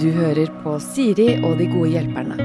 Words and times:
Du 0.00 0.10
hører 0.12 0.50
på 0.60 0.76
Siri 0.84 1.30
og 1.40 1.56
de 1.56 1.68
gode 1.72 1.94
hjelperne. 1.94 2.36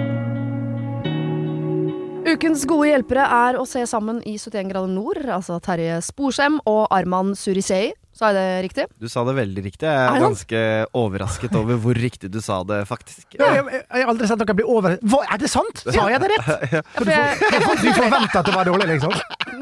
Ukens 2.29 2.62
gode 2.70 2.91
hjelpere 2.91 3.25
er 3.25 3.57
å 3.60 3.65
se 3.67 3.81
sammen 3.89 4.21
i 4.23 4.38
71 4.38 4.70
grader 4.70 4.91
nord, 4.94 5.20
altså 5.28 5.57
Terje 5.65 5.97
Sporsem 6.05 6.60
og 6.70 6.86
Arman 6.94 7.33
Surisei. 7.36 7.89
Sa 8.20 8.34
jeg 8.34 8.36
det 8.36 8.47
riktig? 8.66 8.84
Du 9.00 9.08
sa 9.08 9.21
det 9.24 9.31
veldig 9.38 9.62
riktig. 9.63 9.88
Jeg 9.88 9.96
Er 9.96 10.17
er 10.17 10.24
ganske 10.26 10.62
overrasket 10.99 11.54
over 11.56 11.78
hvor 11.79 11.96
riktig 11.96 12.28
du 12.34 12.42
sa 12.44 12.58
det, 12.67 12.81
faktisk. 12.90 13.38
Ja, 13.40 13.53
jeg, 13.56 13.63
jeg, 13.72 13.85
jeg 13.85 14.03
har 14.03 14.12
aldri 14.12 14.28
sett 14.28 14.42
noen 14.44 14.58
bli 14.60 14.65
over... 14.67 14.97
Hva, 15.08 15.22
er 15.24 15.40
det 15.40 15.52
sant? 15.53 15.84
Sa 15.85 16.09
jeg 16.12 16.20
det 16.26 16.31
rett? 16.34 16.49
Ja, 16.73 16.81
for 16.98 17.13
jeg, 17.13 17.38
Du 17.80 17.88
forventa 18.02 18.41
at 18.41 18.49
det 18.49 18.55
var 18.58 18.67
dårlig, 18.67 18.90
liksom? 18.91 19.16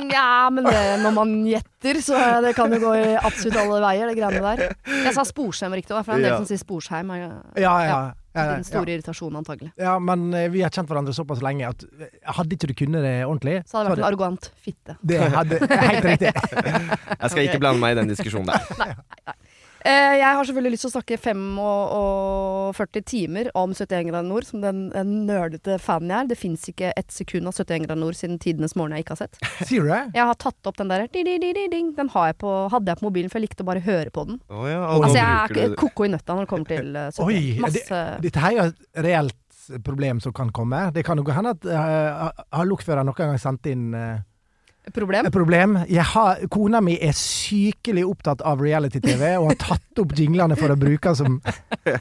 Nja, 0.08 0.26
men 0.56 0.66
det, 0.66 0.82
når 1.04 1.14
man 1.20 1.36
gjetter, 1.46 2.02
så 2.02 2.24
det 2.48 2.56
kan 2.58 2.74
jo 2.74 2.82
gå 2.82 2.96
i 2.98 3.14
absolutt 3.22 3.62
alle 3.62 3.82
veier, 3.86 4.10
det 4.10 4.18
greiene 4.18 4.56
der. 4.58 4.78
Jeg 5.06 5.14
sa 5.20 5.28
Sporsheim 5.30 5.78
riktig 5.78 5.94
òg, 5.94 6.02
for 6.02 6.18
det 6.18 6.18
er 6.18 6.24
en 6.24 6.30
del 6.32 6.42
som 6.42 6.50
sier 6.50 6.64
Sporsheim. 6.64 7.14
Ja, 7.14 7.30
ja. 7.62 7.76
ja, 7.86 8.00
Din 8.36 8.44
ja, 8.52 8.64
store 8.68 8.92
irritasjon, 8.94 9.36
antagelig. 9.40 9.72
ja 9.82 9.96
men 10.04 10.28
eh, 10.36 10.50
vi 10.54 10.62
har 10.62 10.70
kjent 10.70 10.90
hverandre 10.92 11.14
såpass 11.16 11.40
lenge 11.42 11.66
at 11.72 11.86
eh, 11.88 12.12
hadde 12.38 12.54
ikke 12.54 12.70
du 12.70 12.74
kunnet 12.78 13.02
det 13.02 13.14
ordentlig 13.26 13.56
Så 13.66 13.80
hadde 13.80 13.88
det 13.88 13.94
vært 13.96 14.04
en 14.04 14.08
arrogant 14.12 14.50
fitte. 14.62 14.98
Det 15.02 15.22
hadde 15.34 15.60
Helt 15.88 16.06
riktig. 16.06 16.34
Jeg 16.36 17.32
skal 17.34 17.42
ikke 17.48 17.62
blande 17.64 17.82
meg 17.82 17.96
i 17.96 18.00
den 18.02 18.12
diskusjonen 18.12 18.52
der. 18.52 18.62
Eh, 18.86 19.34
jeg 19.88 20.36
har 20.38 20.48
selvfølgelig 20.48 20.74
lyst 20.74 20.86
til 20.86 20.90
å 20.90 20.96
snakke 20.96 21.18
45 21.22 23.04
timer 23.08 23.50
om 23.58 23.74
71 23.76 24.10
grader 24.10 24.28
nord, 24.28 24.48
som 24.48 24.64
den, 24.64 24.88
den 24.94 25.14
nerdete 25.28 25.78
fanen 25.82 26.12
jeg 26.12 26.20
er. 26.20 26.30
Det 26.32 26.40
fins 26.40 26.68
ikke 26.72 26.92
ett 27.00 27.14
sekund 27.14 27.50
av 27.50 27.56
71 27.56 27.86
grader 27.86 28.02
nord 28.02 28.18
siden 28.20 28.40
tidenes 28.44 28.76
morgen 28.80 28.98
jeg 28.98 29.06
ikke 29.06 29.18
har 29.18 29.24
sett. 29.26 29.40
Sier 29.70 29.88
du 29.88 29.92
det? 29.94 30.04
Jeg 30.18 30.30
har 30.32 30.40
tatt 30.42 30.72
opp 30.72 30.80
den 30.82 30.92
der 30.92 31.08
di, 31.08 31.24
di, 31.28 31.38
di, 31.42 31.54
di, 31.56 31.66
ding. 31.72 31.94
Den 31.98 32.12
har 32.14 32.32
jeg 32.34 32.40
på, 32.44 32.54
hadde 32.74 32.94
jeg 32.94 33.02
på 33.02 33.08
mobilen, 33.08 33.32
for 33.32 33.40
jeg 33.40 33.48
likte 33.48 33.66
å 33.66 33.72
bare 33.72 33.84
høre 33.88 34.14
på 34.14 34.28
den. 34.30 34.40
Oh, 34.52 34.68
ja, 34.70 34.84
og 34.86 35.08
Altså, 35.08 35.20
jeg 35.22 35.66
er 35.68 35.76
koko 35.80 36.08
i 36.08 36.14
nøtta 36.14 36.36
når 36.36 36.48
det 36.48 36.54
kommer 36.54 36.72
til 36.74 36.94
uh, 36.98 37.10
71. 37.16 37.26
Oi, 37.28 37.42
Masse 37.64 38.06
Dette 38.24 38.44
her 38.44 38.54
er 38.54 38.58
jo 38.60 38.72
et 38.72 39.04
reelt 39.08 39.44
problem 39.84 40.20
som 40.24 40.34
kan 40.34 40.52
komme. 40.56 40.92
Det 40.96 41.04
kan 41.04 41.20
jo 41.20 41.26
hende 41.28 41.38
hen 41.38 41.52
at 41.54 41.68
uh, 41.68 42.44
har 42.60 42.68
lokføreren 42.68 43.08
noen 43.08 43.20
gang 43.20 43.40
sendt 43.42 43.68
inn 43.72 43.92
eh, 43.98 44.20
problem. 44.94 45.28
problem. 45.32 45.78
Jeg 45.90 46.04
har, 46.14 46.40
kona 46.54 46.80
mi 46.82 46.96
er 47.02 47.16
sykelig 47.18 48.04
opptatt 48.08 48.42
av 48.46 48.62
reality-TV 48.64 49.34
og 49.40 49.50
har 49.52 49.60
tatt 49.62 50.02
opp 50.04 50.14
jinglene 50.18 50.56
for 50.60 50.74
å 50.74 50.78
bruke 50.80 51.14
som 51.18 51.40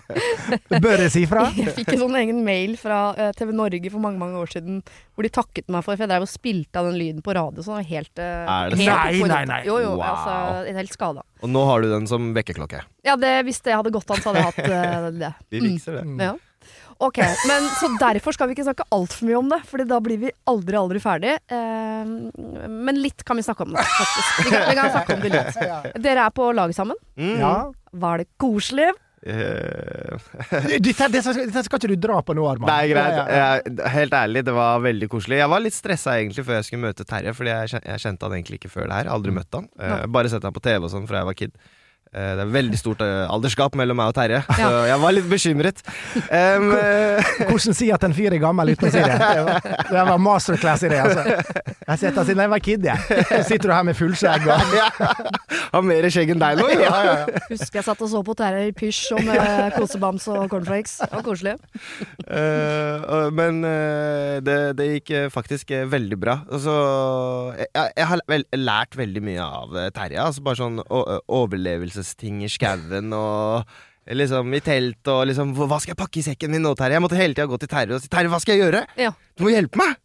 Bør 0.83 1.03
jeg 1.07 1.13
si 1.15 1.23
fra? 1.29 1.47
Jeg 1.57 1.73
fikk 1.77 1.93
en 1.95 2.03
sånn 2.05 2.17
egen 2.21 2.41
mail 2.47 2.77
fra 2.81 3.01
eh, 3.17 3.33
TV 3.37 3.53
Norge 3.57 3.91
for 3.93 4.03
mange 4.03 4.21
mange 4.21 4.41
år 4.41 4.51
siden 4.53 4.81
hvor 5.17 5.25
de 5.27 5.31
takket 5.33 5.69
meg 5.73 5.85
for 5.85 5.97
For 5.97 6.05
jeg 6.05 6.11
drev 6.13 6.27
og 6.27 6.31
spilte 6.31 6.81
av 6.81 6.91
den 6.91 6.99
lyden 7.01 7.23
på 7.25 7.35
radio. 7.37 7.63
Så 7.65 7.73
den 7.73 7.79
var 7.79 7.89
helt, 7.89 8.19
eh, 8.21 8.51
helt? 8.53 8.77
Nei, 8.83 9.21
nei, 9.33 9.45
nei. 9.49 9.61
Jo, 9.69 9.79
jo, 9.83 9.95
Wow. 9.97 10.03
altså, 10.13 10.75
helt 10.77 10.93
skada. 10.93 11.23
Og 11.45 11.49
nå 11.53 11.63
har 11.69 11.81
du 11.85 11.89
den 11.93 12.07
som 12.11 12.33
vekkerklokke. 12.37 12.83
Ja, 13.07 13.15
det, 13.17 13.31
hvis 13.47 13.63
det 13.65 13.73
hadde 13.77 13.93
gått 13.95 14.11
an, 14.13 14.21
så 14.21 14.33
hadde 14.33 14.43
jeg 14.43 14.51
hatt 14.51 14.61
uh, 14.69 15.11
det. 15.17 15.33
De 15.53 15.61
Mm. 15.63 15.67
fikser 15.73 15.97
det. 16.01 16.05
Mm. 16.05 16.21
Ja. 16.21 16.35
Ok, 16.99 17.19
men 17.49 17.67
Så 17.77 17.91
derfor 18.01 18.33
skal 18.33 18.49
vi 18.49 18.55
ikke 18.57 18.65
snakke 18.65 18.87
altfor 18.95 19.29
mye 19.29 19.39
om 19.39 19.49
det, 19.53 19.59
Fordi 19.69 19.85
da 19.89 19.99
blir 20.01 20.21
vi 20.23 20.31
aldri, 20.49 20.79
aldri 20.81 21.03
ferdig. 21.03 21.35
Eh, 21.53 22.13
men 22.73 23.01
litt 23.03 23.25
kan 23.27 23.37
vi 23.37 23.45
snakke 23.45 23.67
om 23.67 23.75
det, 23.77 23.85
faktisk. 23.85 24.45
Vi 24.45 24.53
kan, 24.55 24.69
vi 24.71 24.77
kan 24.79 24.95
snakke 24.95 25.17
om 25.19 25.25
det 25.27 25.33
litt. 25.35 25.99
Dere 26.07 26.29
er 26.29 26.37
på 26.37 26.53
lag 26.57 26.73
sammen. 26.77 26.97
Mm. 27.21 27.35
Ja. 27.43 27.57
Var 28.07 28.23
det 28.23 28.31
koselig? 28.41 28.93
Eh, 29.27 30.17
Dette, 30.79 31.09
dette, 31.11 31.33
dette 31.35 31.63
skal 31.67 31.81
ikke 31.81 31.91
du 31.91 31.97
dra 31.99 32.21
på 32.23 32.35
nå, 32.37 32.45
Arman. 32.49 32.69
Det 32.69 32.77
er 32.77 32.93
greit. 32.93 33.33
Jeg, 33.37 33.89
helt 33.97 34.15
ærlig, 34.15 34.45
det 34.47 34.55
var 34.57 34.85
veldig 34.85 35.09
koselig. 35.13 35.41
Jeg 35.43 35.51
var 35.53 35.65
litt 35.65 35.77
stressa 35.77 36.15
egentlig 36.21 36.45
før 36.47 36.61
jeg 36.61 36.69
skulle 36.69 36.85
møte 36.89 37.07
Terje, 37.09 37.35
Fordi 37.37 37.53
jeg, 37.55 37.81
jeg 37.83 38.05
kjente 38.05 38.29
han 38.29 38.37
egentlig 38.39 38.61
ikke 38.61 38.73
før 38.73 38.87
det 38.91 39.01
her. 39.01 39.11
Aldri 39.17 39.35
møtt 39.35 39.59
han. 39.59 39.67
Eh, 39.81 40.05
bare 40.17 40.31
sett 40.33 40.47
han 40.47 40.55
på 40.55 40.63
TV 40.65 40.87
og 40.87 40.93
sånn 40.93 41.09
fra 41.11 41.23
jeg 41.25 41.31
var 41.33 41.39
kid. 41.43 41.59
Eh, 42.15 42.33
det 42.39 42.45
er 42.45 42.51
veldig 42.55 42.79
stort 42.79 43.03
eh, 43.03 43.27
aldersgap 43.29 43.75
mellom 43.77 43.99
meg 43.99 44.13
og 44.13 44.15
Terje, 44.17 44.39
så 44.47 44.69
jeg 44.87 44.99
var 45.03 45.15
litt 45.17 45.27
bekymret. 45.29 45.81
Um, 46.31 46.69
Hvordan 47.51 47.75
si 47.77 47.89
at 47.93 48.05
en 48.07 48.15
fyr 48.15 48.37
er 48.37 48.41
gammel 48.41 48.71
uten 48.73 48.89
å 48.89 48.93
si 48.95 49.03
det? 49.03 49.17
Det 49.87 50.05
var, 50.07 50.17
masterclass 50.23 50.85
i 50.87 50.91
det, 50.91 50.99
altså. 51.03 51.23
Jeg 51.27 51.89
har 51.89 51.99
sett 52.01 52.17
deg 52.17 52.29
siden 52.29 52.43
jeg 52.43 52.51
var 52.53 52.63
kid, 52.63 52.87
jeg. 52.87 53.19
Så 53.29 53.41
sitter 53.49 53.71
du 53.71 53.75
her 53.75 53.85
med 53.87 53.97
fullskjegg 53.99 54.47
og 54.47 54.75
ja, 54.79 54.87
har 55.73 55.85
mer 55.87 56.09
skjegg 56.13 56.33
enn 56.35 56.41
deg 56.43 56.61
nå. 56.61 56.67
ja, 56.73 56.91
ja, 56.91 57.13
ja. 57.23 57.43
Husker 57.51 57.81
jeg 57.81 57.87
satt 57.87 58.03
og 58.03 58.11
så 58.11 58.23
på 58.27 58.35
Terje 58.39 58.65
i 58.71 58.73
pysj 58.77 59.03
og 59.17 59.23
med 59.27 59.77
kosebams 59.77 60.27
og 60.33 60.47
cornflakes. 60.53 60.97
Det 61.03 61.11
var 61.13 61.25
koselig. 61.27 61.55
Uh, 62.27 63.29
men 63.37 63.61
det, 64.47 64.59
det 64.79 64.89
gikk 64.91 65.13
faktisk 65.35 65.71
veldig 65.91 66.19
bra. 66.23 66.39
Altså, 66.51 66.75
jeg, 67.61 67.71
jeg 68.01 68.11
har 68.13 68.25
vel, 68.31 68.47
lært 68.59 68.99
veldig 68.99 69.25
mye 69.29 69.47
av 69.47 69.79
Terje. 69.97 70.21
Altså 70.23 70.45
bare 70.47 70.61
sånn 70.61 70.81
o- 70.87 71.21
overlevelsesting 71.97 72.45
i 72.45 72.49
skauen 72.51 73.13
og 73.13 73.65
liksom 74.07 74.53
i 74.55 74.61
telt 74.63 75.09
og 75.11 75.25
liksom 75.27 75.53
Hva 75.57 75.81
skal 75.83 75.95
jeg 75.95 75.99
pakke 75.99 76.21
i 76.21 76.27
sekken 76.27 76.53
min 76.53 76.63
nå, 76.63 76.75
Terje? 76.79 76.95
Jeg 76.95 77.03
måtte 77.03 77.19
hele 77.19 77.35
tida 77.35 77.47
gå 77.51 77.59
til 77.59 77.69
Terje 77.69 77.97
og 77.97 78.03
si 78.03 78.09
Terje, 78.09 78.31
hva 78.31 78.39
skal 78.39 78.55
jeg 78.55 78.63
gjøre? 78.69 78.85
Ja. 79.01 79.13
Du 79.37 79.43
må 79.45 79.51
hjelpe 79.51 79.77
meg! 79.77 79.97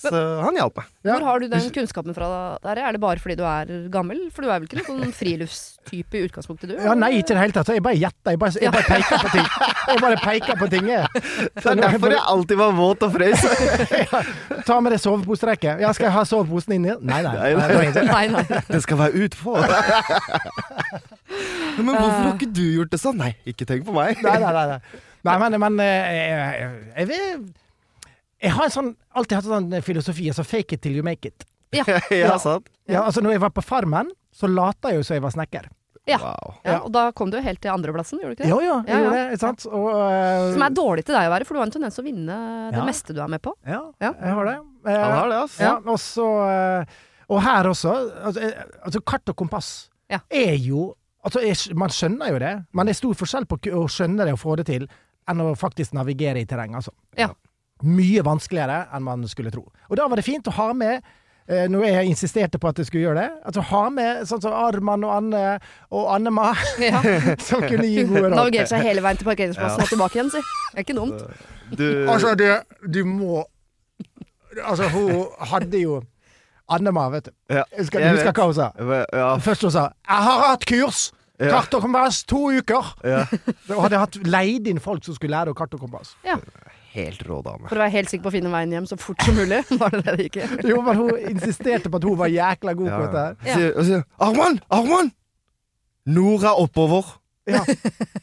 Så 0.00 0.10
han 0.42 0.56
hjalp 0.58 0.80
meg. 0.80 0.86
Ja. 1.04 1.12
Hvor 1.14 1.26
har 1.28 1.42
du 1.42 1.46
den 1.52 1.68
kunnskapen 1.74 2.16
fra, 2.16 2.56
Terje? 2.64 2.82
Er 2.88 2.96
det 2.96 3.00
bare 3.04 3.20
fordi 3.22 3.36
du 3.38 3.44
er 3.46 3.68
gammel? 3.92 4.24
For 4.34 4.42
du 4.42 4.48
er 4.48 4.56
vel 4.56 4.66
ikke 4.66 4.80
noen 4.80 5.04
sånn 5.04 5.14
friluftstype 5.14 6.18
i 6.18 6.24
utgangspunktet, 6.26 6.72
du? 6.72 6.80
Ja, 6.80 6.96
nei, 6.98 7.12
ikke 7.20 7.30
i 7.30 7.36
det 7.36 7.44
hele 7.44 7.54
tatt. 7.54 7.70
Jeg 7.76 7.84
bare 7.84 8.00
gjetter. 8.00 8.34
Jeg 8.34 8.40
bare, 8.42 8.64
jeg 8.64 8.74
bare 8.74 8.88
peker 8.88 9.22
på 9.22 9.30
ting. 9.36 9.46
Jeg 9.92 10.02
bare 10.02 10.18
peker 10.24 10.58
på 10.58 10.70
ting. 10.72 10.90
jeg. 10.90 11.22
Det 11.60 11.68
er 11.76 11.80
derfor 11.84 12.16
jeg 12.16 12.26
alltid 12.34 12.60
var 12.64 12.74
våt 12.80 13.06
og 13.06 13.14
frøys. 13.14 13.46
Ta 14.66 14.80
med 14.82 14.96
deg 14.96 15.04
soveposetrekket. 15.04 15.84
Ja, 15.84 15.94
skal 15.94 16.08
jeg 16.08 16.16
ha 16.16 16.26
soveposen 16.26 16.74
inni? 16.80 16.96
Nei, 16.98 17.22
nei. 17.22 17.36
Nei, 17.38 17.54
nei. 17.60 17.70
nei, 17.70 17.88
nei. 17.94 18.06
Nei, 18.10 18.44
nei. 18.50 18.62
Det 18.72 18.82
skal 18.82 19.04
være 19.04 19.28
utpå. 19.28 19.58
Men 21.78 21.94
hvorfor 21.96 22.20
har 22.26 22.34
ikke 22.36 22.52
du 22.52 22.64
gjort 22.76 22.92
det 22.92 23.00
sånn? 23.00 23.16
Nei, 23.20 23.32
ikke 23.48 23.66
tenk 23.68 23.84
på 23.88 23.94
meg. 23.96 24.20
Nei, 24.22 24.36
nei, 24.42 24.52
nei, 24.52 24.64
nei. 24.74 25.02
nei 25.28 25.36
men, 25.42 25.58
men 25.62 25.80
eh, 25.80 26.16
jeg, 26.16 26.32
jeg, 26.96 27.08
jeg, 27.08 27.42
jeg 28.42 28.54
har 28.56 28.68
en 28.68 28.74
sånn, 28.74 28.90
alltid 29.16 29.38
hatt 29.38 29.48
en 29.48 29.54
sånn 29.70 29.86
filosofi, 29.86 30.26
altså 30.32 30.44
fake 30.44 30.76
it 30.76 30.82
till 30.84 30.98
you 30.98 31.04
make 31.06 31.28
it. 31.32 31.46
Ja. 31.72 31.86
ja, 32.12 32.34
sant? 32.36 32.66
Ja, 32.84 33.06
altså 33.08 33.22
når 33.24 33.38
jeg 33.38 33.40
var 33.46 33.52
på 33.56 33.62
Farmen, 33.64 34.10
så 34.36 34.44
lata 34.50 34.90
jeg 34.92 34.98
jo 35.00 35.06
som 35.08 35.14
jeg 35.16 35.22
var 35.24 35.32
snekker. 35.32 35.70
Ja. 36.04 36.18
Wow. 36.20 36.54
ja. 36.66 36.74
Og 36.82 36.90
da 36.92 37.06
kom 37.16 37.30
du 37.32 37.38
helt 37.40 37.60
til 37.62 37.70
andreplassen, 37.72 38.18
gjorde 38.20 38.34
du 38.34 38.42
ikke 38.42 38.44
det? 38.44 38.50
Jo, 38.50 38.58
jo, 38.60 38.74
jeg 38.84 38.90
Ja, 38.90 38.98
ja. 38.98 39.04
gjorde 39.06 39.20
det. 39.30 39.38
Sant? 39.40 39.64
Og, 39.70 39.86
uh, 39.88 40.48
Som 40.52 40.64
er 40.66 40.74
dårlig 40.76 41.04
til 41.06 41.14
deg 41.16 41.28
å 41.30 41.32
være, 41.32 41.46
for 41.48 41.54
du 41.56 41.60
har 41.62 41.68
en 41.70 41.74
tendens 41.76 41.96
til 41.96 42.02
å 42.04 42.08
vinne 42.10 42.36
det 42.74 42.82
meste 42.88 43.14
du 43.16 43.20
er 43.24 43.30
med 43.32 43.40
på. 43.44 43.54
Ja, 43.64 43.78
Ja. 44.02 44.10
jeg 44.18 44.34
har 44.36 44.50
det. 44.50 44.56
Eh, 44.84 44.98
Han 44.98 45.14
har 45.16 45.30
det, 45.32 45.38
altså. 45.46 45.62
Ja, 45.64 45.72
og 45.94 46.00
så 46.02 46.26
eh, 46.50 46.96
Og 47.32 47.40
her 47.46 47.70
også. 47.70 47.92
Altså, 48.26 48.42
eh, 48.50 48.64
altså 48.84 49.00
kart 49.14 49.32
og 49.32 49.38
kompass 49.38 49.70
Ja. 50.12 50.18
er 50.28 50.58
jo 50.60 50.90
Altså, 51.22 51.40
jeg, 51.46 51.76
man 51.78 51.92
skjønner 51.94 52.32
jo 52.34 52.38
det, 52.42 52.52
men 52.74 52.88
det 52.88 52.96
er 52.96 52.98
stor 52.98 53.14
forskjell 53.20 53.46
på 53.46 53.60
å 53.78 53.86
skjønne 53.90 54.26
det 54.26 54.34
og 54.34 54.40
få 54.42 54.56
det 54.58 54.66
til, 54.66 54.88
enn 55.30 55.42
å 55.44 55.52
faktisk 55.54 55.94
navigere 55.94 56.42
i 56.42 56.46
terreng, 56.50 56.74
altså. 56.74 56.90
Ja. 57.18 57.28
Mye 57.86 58.22
vanskeligere 58.26 58.88
enn 58.94 59.04
man 59.06 59.22
skulle 59.30 59.52
tro. 59.54 59.64
Og 59.88 59.98
da 59.98 60.08
var 60.10 60.18
det 60.18 60.24
fint 60.26 60.46
å 60.50 60.54
ha 60.56 60.68
med 60.74 60.96
eh, 61.46 61.68
når 61.70 61.84
jeg 61.86 62.10
insisterte 62.10 62.58
på 62.62 62.70
at 62.72 62.78
jeg 62.82 62.88
skulle 62.90 63.04
gjøre 63.06 63.22
det, 63.22 63.38
altså 63.46 63.64
ha 63.70 63.84
med 63.94 64.26
sånn 64.30 64.42
som 64.42 64.54
Arman 64.54 65.06
og 65.06 65.14
Anne 65.20 65.44
og 65.94 66.10
Annema, 66.16 66.52
Ja. 66.82 67.02
som 67.48 67.62
kunne 67.66 67.86
gi 67.86 68.02
gode 68.10 68.26
råd. 68.28 68.36
Navigerte 68.38 68.74
seg 68.74 68.86
hele 68.86 69.02
veien 69.06 69.22
til 69.22 69.30
parkeringsplassen 69.30 69.86
og 69.86 69.90
tilbake 69.94 70.18
igjen, 70.18 70.30
si. 70.34 70.42
Det 70.72 70.82
er 70.82 70.86
ikke 70.88 70.98
dumt. 70.98 71.26
Du, 71.72 71.86
Altså, 72.10 72.34
det, 72.36 72.50
du 72.92 73.04
må 73.08 73.44
Altså, 74.58 74.84
hun 74.92 75.22
hadde 75.48 75.78
jo 75.80 76.02
Annema, 76.68 77.08
vet 77.10 77.24
du. 77.24 77.30
ja, 77.50 77.64
Husker, 77.78 78.00
jeg 78.00 78.10
husker 78.14 78.30
vet. 78.32 78.36
hva 78.36 78.44
hun 78.44 78.54
sa? 78.54 78.70
Ja, 79.12 79.36
Først 79.38 79.62
hun 79.62 79.70
sa 79.70 79.88
'Jeg 80.08 80.22
har 80.28 80.46
hatt 80.50 80.64
kurs! 80.66 81.12
Ja. 81.40 81.48
Kart 81.50 81.74
og 81.74 81.82
kompass, 81.82 82.22
to 82.24 82.50
uker!' 82.52 82.94
ja. 83.04 83.24
Hadde 83.82 83.98
hatt 83.98 84.16
leid 84.26 84.66
inn 84.68 84.78
folk 84.80 85.04
som 85.04 85.14
skulle 85.14 85.34
lære 85.36 85.46
deg 85.50 85.56
kart 85.56 85.74
og 85.74 85.80
kompass. 85.80 86.14
Helt 86.92 87.22
rå 87.26 87.42
dame. 87.42 87.68
For 87.68 87.76
å 87.76 87.82
være 87.86 87.90
helt 87.90 88.10
sikker 88.10 88.22
på 88.22 88.28
å 88.28 88.32
finne 88.36 88.50
veien 88.52 88.70
hjem 88.72 88.86
så 88.86 88.96
fort 89.00 89.22
som 89.24 89.34
mulig. 89.34 89.62
Var 89.80 89.90
det 89.90 90.02
det 90.04 90.16
det 90.16 90.26
gikk? 90.28 90.36
Jo, 90.70 90.82
men 90.82 90.96
hun 90.96 91.10
insisterte 91.30 91.88
på 91.90 91.96
at 91.96 92.04
hun 92.04 92.18
var 92.18 92.28
jækla 92.28 92.74
god 92.76 92.86
Ja, 92.88 92.98
på 92.98 93.06
dette. 93.06 93.24
her. 93.42 93.60
Ja. 93.60 93.70
Og 93.78 93.84
sier 93.88 94.02
'Arman! 94.20 94.60
Arman! 94.70 95.12
Nord 96.06 96.42
er 96.44 96.58
oppover'. 96.60 97.18
Ja. 97.46 97.64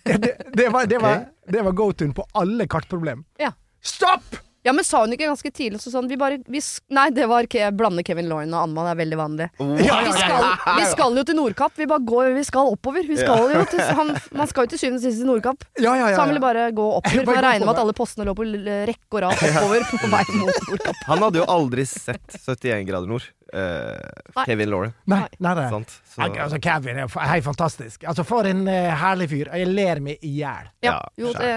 Det, 0.05 0.31
det 0.55 0.67
var, 0.71 0.85
det 0.85 1.01
var, 1.01 1.25
det 1.51 1.63
var 1.65 1.71
go-to-en 1.75 2.13
på 2.13 2.23
alle 2.35 2.67
kartproblem. 2.67 3.25
Ja. 3.39 3.51
Stopp! 3.81 4.37
Ja, 4.69 4.73
men 4.77 4.85
sa 4.85 5.01
hun 5.01 5.15
ikke 5.15 5.25
ganske 5.27 5.49
tidlig 5.51 5.79
så 5.81 5.89
sånn 5.93 6.07
vi 6.09 6.15
bare 6.21 6.37
vi, 6.45 6.61
sk- 6.61 6.85
Nei, 6.93 7.07
det 7.15 7.25
var 7.31 7.47
Ke 7.49 7.71
blande 7.73 8.03
Kevin 8.05 8.29
Loyne 8.29 8.53
og 8.53 8.67
Anman, 8.67 8.85
det 8.85 8.93
er 8.93 8.99
veldig 9.01 9.17
vanlig. 9.19 9.47
Ja, 9.89 9.97
Vi 10.05 10.13
skal, 10.13 10.45
vi 10.79 10.85
skal 10.93 11.17
jo 11.17 11.23
til 11.25 11.37
Nordkapp. 11.39 11.73
Vi 11.79 11.87
bare 11.89 12.05
går, 12.05 12.29
vi 12.37 12.43
skal 12.47 12.69
oppover. 12.75 13.07
Vi 13.09 13.17
skal 13.17 13.49
jo 13.55 13.63
til, 13.71 13.81
han, 13.97 14.13
man 14.37 14.51
skal 14.51 14.67
jo 14.67 14.73
til 14.75 14.81
syvende 14.83 15.01
og 15.01 15.05
sist 15.07 15.23
til 15.23 15.29
Nordkapp. 15.31 15.65
Ja, 15.81 15.95
ja, 15.97 16.11
ja. 16.11 16.15
Så 16.15 16.21
han 16.23 16.31
ville 16.35 16.43
bare 16.43 16.67
gå 16.75 16.85
oppover. 16.99 17.25
For 17.25 17.33
jeg 17.39 17.45
regner 17.47 17.65
med 17.65 17.73
at 17.75 17.83
alle 17.87 17.97
postene 17.97 18.27
lå 18.29 18.37
på 18.37 18.45
rekke 18.45 19.17
og 19.17 19.23
rad 19.25 19.43
oppover 19.49 19.89
på 19.89 20.11
vei 20.13 20.23
mot 20.37 20.61
Nordkapp. 20.69 21.03
Han 21.09 21.25
hadde 21.25 21.41
jo 21.41 21.49
aldri 21.57 21.87
sett 21.89 22.37
71 22.45 22.85
grader 22.91 23.09
nord. 23.09 23.25
Eh, 23.53 24.09
Nei. 24.35 24.45
Kevin 24.45 24.69
Lauren. 24.69 24.93
Nei, 25.09 25.21
Nei. 25.39 25.53
nei. 25.55 25.69
Sant? 25.69 25.95
Så, 26.13 26.21
Altså, 26.29 26.59
Kevin 26.61 26.97
er 26.99 27.07
helt 27.07 27.45
fantastisk. 27.45 28.03
Altså, 28.07 28.23
For 28.27 28.45
en 28.49 28.65
uh, 28.67 28.89
herlig 28.99 29.29
fyr. 29.31 29.49
Jeg 29.55 29.67
ler 29.71 29.99
meg 30.03 30.17
i 30.25 30.31
hjel. 30.41 30.67
Ja, 30.83 30.97
jo, 31.17 31.31
det, 31.33 31.49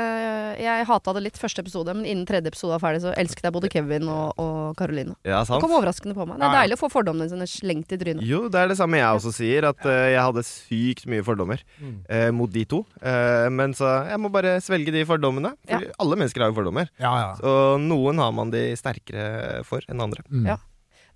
jeg 0.62 0.86
hata 0.88 1.12
det 1.16 1.22
litt 1.24 1.38
første 1.40 1.62
episode, 1.64 1.94
men 1.96 2.04
innen 2.06 2.26
tredje 2.28 2.48
episode 2.52 2.76
var 2.76 2.82
ferdig, 2.84 3.02
så 3.04 3.12
elsket 3.18 3.48
jeg 3.48 3.54
både 3.56 3.70
Kevin 3.72 4.08
og, 4.12 4.32
og 4.40 4.76
Caroline. 4.78 5.14
ja, 5.26 5.42
Det 5.48 5.60
kom 5.62 5.74
overraskende 5.76 6.14
på 6.16 6.26
meg. 6.28 6.38
Det 6.40 6.48
er 6.48 6.56
deilig 6.62 6.78
å 6.78 6.82
få 6.84 6.90
fordommene 6.92 7.28
sine 7.32 7.46
slengt 7.50 7.92
i 7.92 7.98
trynet. 8.00 8.22
Jo, 8.26 8.44
det 8.52 8.60
er 8.62 8.72
det 8.72 8.78
samme 8.80 9.00
jeg 9.00 9.18
også 9.20 9.32
sier, 9.36 9.68
at 9.72 9.82
uh, 9.88 9.92
jeg 10.12 10.20
hadde 10.22 10.44
sykt 10.48 11.06
mye 11.10 11.24
fordommer 11.26 11.62
Mm. 11.82 11.94
eh, 12.08 12.30
mot 12.34 12.50
de 12.52 12.62
to. 12.68 12.82
Eh, 13.02 13.48
men 13.50 13.72
så 13.74 13.88
jeg 14.08 14.18
må 14.20 14.28
bare 14.32 14.56
svelge 14.62 14.92
de 14.94 15.02
fordommene. 15.08 15.54
For 15.66 15.82
Ja. 15.82 15.92
alle 15.98 16.16
mennesker 16.20 16.42
har 16.44 16.50
jo 16.52 16.56
fordommer. 16.60 16.88
Ja, 17.00 17.12
ja. 17.18 17.30
Og 17.48 17.80
noen 17.80 18.18
har 18.22 18.30
man 18.32 18.50
de 18.52 18.62
sterkere 18.78 19.64
for 19.66 19.80
enn 19.88 20.00
andre. 20.04 20.22
Mm. 20.30 20.46
Ja. 20.52 20.56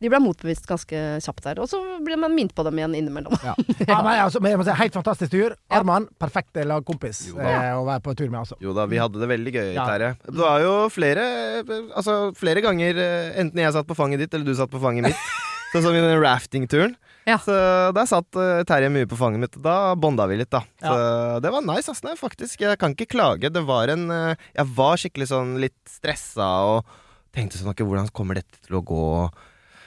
De 0.03 0.11
ble 0.13 0.19
motbevist 0.21 0.67
ganske 0.69 0.99
kjapt 1.25 1.47
der, 1.47 1.61
og 1.65 1.71
så 1.71 1.79
blir 2.05 2.19
man 2.21 2.35
minnet 2.37 2.53
på 2.57 2.65
dem 2.67 2.77
igjen 2.77 2.97
innimellom. 2.99 3.33
Ja. 3.41 3.55
ja, 3.91 3.97
men 4.05 4.13
altså, 4.27 4.43
men 4.45 4.53
jeg 4.53 4.61
må 4.61 4.67
si, 4.69 4.75
Helt 4.77 4.97
fantastisk 4.99 5.33
tur. 5.33 5.55
Ja. 5.57 5.79
Arman, 5.79 6.09
perfekt 6.21 6.59
lagkompis 6.69 7.23
eh, 7.33 7.71
å 7.73 7.87
være 7.87 8.05
på 8.05 8.13
tur 8.19 8.29
med, 8.29 8.43
altså. 8.43 8.59
Jo 8.61 8.75
da, 8.77 8.85
vi 8.91 9.01
hadde 9.01 9.23
det 9.23 9.31
veldig 9.33 9.55
gøy, 9.57 9.71
Ja. 9.77 9.89
Terje. 9.89 10.13
Det 10.27 10.41
var 10.41 10.61
jo 10.65 10.75
flere 10.93 11.25
Altså 11.65 12.17
flere 12.37 12.63
ganger 12.65 13.01
eh, 13.01 13.33
enten 13.41 13.63
jeg 13.63 13.75
satt 13.77 13.89
på 13.89 13.97
fanget 13.97 14.25
ditt, 14.25 14.37
eller 14.37 14.49
du 14.49 14.59
satt 14.59 14.73
på 14.73 14.83
fanget 14.83 15.09
mitt. 15.09 15.27
Sånn 15.73 15.83
som 15.89 15.97
i 15.97 16.03
den 16.03 16.21
raftingturen. 16.23 16.95
Ja. 17.27 17.41
Så 17.43 17.55
der 17.97 18.07
satt 18.07 18.39
uh, 18.39 18.63
Terje 18.69 18.91
mye 18.93 19.09
på 19.11 19.19
fanget 19.19 19.43
mitt. 19.43 19.57
Da 19.63 19.97
bonda 19.99 20.29
vi 20.31 20.39
litt, 20.39 20.53
da. 20.53 20.63
Så 20.79 20.95
det 21.43 21.51
var 21.53 21.65
nice, 21.67 21.91
ass. 21.91 22.05
Nei, 22.07 22.15
faktisk. 22.21 22.63
Jeg 22.63 22.79
kan 22.81 22.95
ikke 22.95 23.09
klage. 23.17 23.51
Det 23.53 23.65
var 23.67 23.91
en 23.93 24.07
uh, 24.13 24.47
Jeg 24.55 24.71
var 24.79 25.03
skikkelig 25.03 25.29
sånn 25.33 25.57
litt 25.63 25.81
stressa 25.91 26.47
og 26.71 26.97
tenkte 27.35 27.59
sånn 27.59 27.75
Ok, 27.75 27.83
hvordan 27.85 28.09
kommer 28.15 28.39
dette 28.39 28.63
til 28.63 28.79
å 28.79 28.85
gå? 28.87 29.05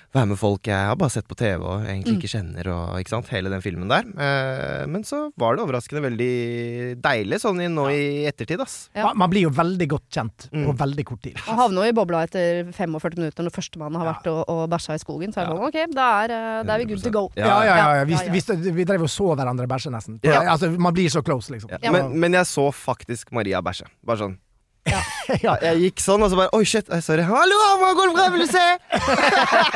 Være 0.09 0.25
med 0.31 0.39
folk 0.41 0.65
jeg 0.65 0.73
har 0.89 0.95
bare 0.97 1.11
sett 1.13 1.27
på 1.29 1.35
TV 1.37 1.61
og 1.61 1.83
egentlig 1.85 2.15
Mm. 2.15 2.19
ikke 2.19 2.29
kjenner, 2.31 2.67
og 2.73 2.95
ikke 2.97 3.09
sant. 3.13 3.27
Hele 3.29 3.49
den 3.53 3.61
filmen 3.61 3.87
der. 3.91 4.07
Eh, 4.17 4.85
men 4.89 5.03
så 5.05 5.29
var 5.37 5.55
det 5.55 5.61
overraskende 5.67 6.01
veldig 6.01 6.97
deilig 7.01 7.37
sånn 7.43 7.61
i, 7.61 7.67
nå 7.69 7.85
i 7.93 8.25
ettertid, 8.25 8.59
ass. 8.63 8.89
Ja. 8.95 9.03
Man, 9.11 9.17
man 9.21 9.29
blir 9.29 9.43
jo 9.45 9.51
veldig 9.53 9.87
godt 9.91 10.07
kjent 10.09 10.47
Mm. 10.49 10.65
på 10.65 10.73
veldig 10.81 11.05
kort 11.05 11.21
tid. 11.21 11.37
Man 11.45 11.57
havner 11.61 11.85
jo 11.85 11.89
i 11.93 11.93
bobla 11.93 12.23
etter 12.25 12.71
45 12.73 13.17
minutter 13.21 13.43
når 13.45 13.53
førstemann 13.53 13.95
har 14.01 14.09
vært 14.15 14.27
og, 14.33 14.41
og 14.49 14.63
bæsja 14.73 14.95
i 14.97 15.03
skogen. 15.03 15.31
Så 15.31 15.43
er 15.43 15.45
det 15.45 15.53
sånn, 15.53 15.67
ok, 15.69 15.93
da 15.93 16.07
er, 16.23 16.33
eh, 16.33 16.63
da 16.63 16.73
er 16.73 16.79
vi 16.79 16.89
good 16.93 17.03
to 17.03 17.11
go. 17.13 17.29
Ja. 17.37 17.45
Ja, 17.45 17.63
ja, 17.63 17.75
ja. 17.77 17.93
Ja, 17.99 18.03
Vi, 18.09 18.13
ja, 18.17 18.23
ja. 18.25 18.55
vi, 18.65 18.71
vi 18.81 18.83
drev 18.89 19.01
og 19.05 19.13
så 19.13 19.29
hverandre 19.37 19.67
bæsje, 19.69 19.91
nesten. 19.93 20.19
Ja. 20.25 20.41
Altså, 20.55 20.71
man 20.79 20.93
blir 20.93 21.09
så 21.13 21.21
close, 21.23 21.51
liksom. 21.53 21.69
Ja. 21.69 21.77
Ja. 21.83 21.91
Men, 21.91 22.17
men 22.19 22.33
jeg 22.33 22.45
så 22.49 22.71
faktisk 22.73 23.31
Maria 23.31 23.61
bæsje. 23.61 23.85
Bare 24.03 24.17
sånn. 24.25 24.37
Ja. 25.45 25.53
Jeg 25.61 25.83
gikk 25.83 26.01
sånn, 26.01 26.23
og 26.25 26.31
så 26.31 26.37
bare 26.39 26.49
Oi, 26.57 26.63
shit, 26.67 26.87
Oi, 26.89 26.99
sorry. 27.05 27.23
Hallo, 27.27 27.57
hva 27.81 27.89
går 27.97 28.09
det 28.09 28.15
bra? 28.15 28.27
Vil 28.33 28.45
du 28.45 28.49
se? 28.49 28.65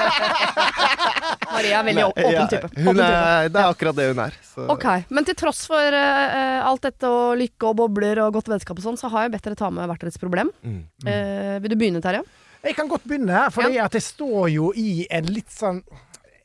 Maria 1.54 1.80
er 1.80 1.88
veldig 1.88 2.06
åpen 2.08 2.32
Ja, 2.34 2.46
type. 2.50 2.70
Hun 2.78 2.88
Åpen 2.94 3.02
type. 3.02 3.10
er, 3.10 3.50
det 3.54 3.62
er 3.62 3.68
akkurat 3.76 4.00
det 4.00 4.08
hun 4.10 4.22
er. 4.24 4.38
Så. 4.54 4.66
Ok, 4.74 4.88
Men 5.14 5.28
til 5.28 5.38
tross 5.40 5.66
for 5.70 5.98
uh, 5.98 6.70
alt 6.70 6.88
dette 6.88 7.10
og 7.10 7.36
lykke 7.42 7.70
og 7.70 7.78
bobler 7.84 8.24
og 8.26 8.34
godt 8.38 8.50
vennskap 8.54 8.80
og 8.80 8.88
sånn, 8.88 9.00
så 9.00 9.12
har 9.14 9.28
jeg 9.28 9.36
bedt 9.36 9.50
dere 9.50 9.60
ta 9.60 9.70
med 9.74 9.90
hvert 9.92 10.06
deres 10.06 10.20
problem. 10.22 10.50
Mm. 10.64 10.80
Eh, 11.10 11.54
vil 11.64 11.74
du 11.74 11.78
begynne, 11.80 12.02
Terje? 12.04 12.24
Jeg 12.64 12.78
kan 12.78 12.90
godt 12.90 13.06
begynne, 13.10 13.46
fordi 13.54 13.78
at 13.84 13.94
jeg 13.98 14.06
står 14.06 14.48
jo 14.54 14.72
i 14.80 15.04
en 15.12 15.28
litt 15.36 15.52
sånn 15.52 15.82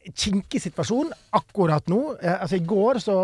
kinkig 0.09 0.61
situasjon 0.65 1.13
akkurat 1.37 1.89
nå. 1.91 2.01
Eh, 2.19 2.37
altså 2.41 2.59
I 2.59 2.65
går 2.67 3.01
så 3.05 3.17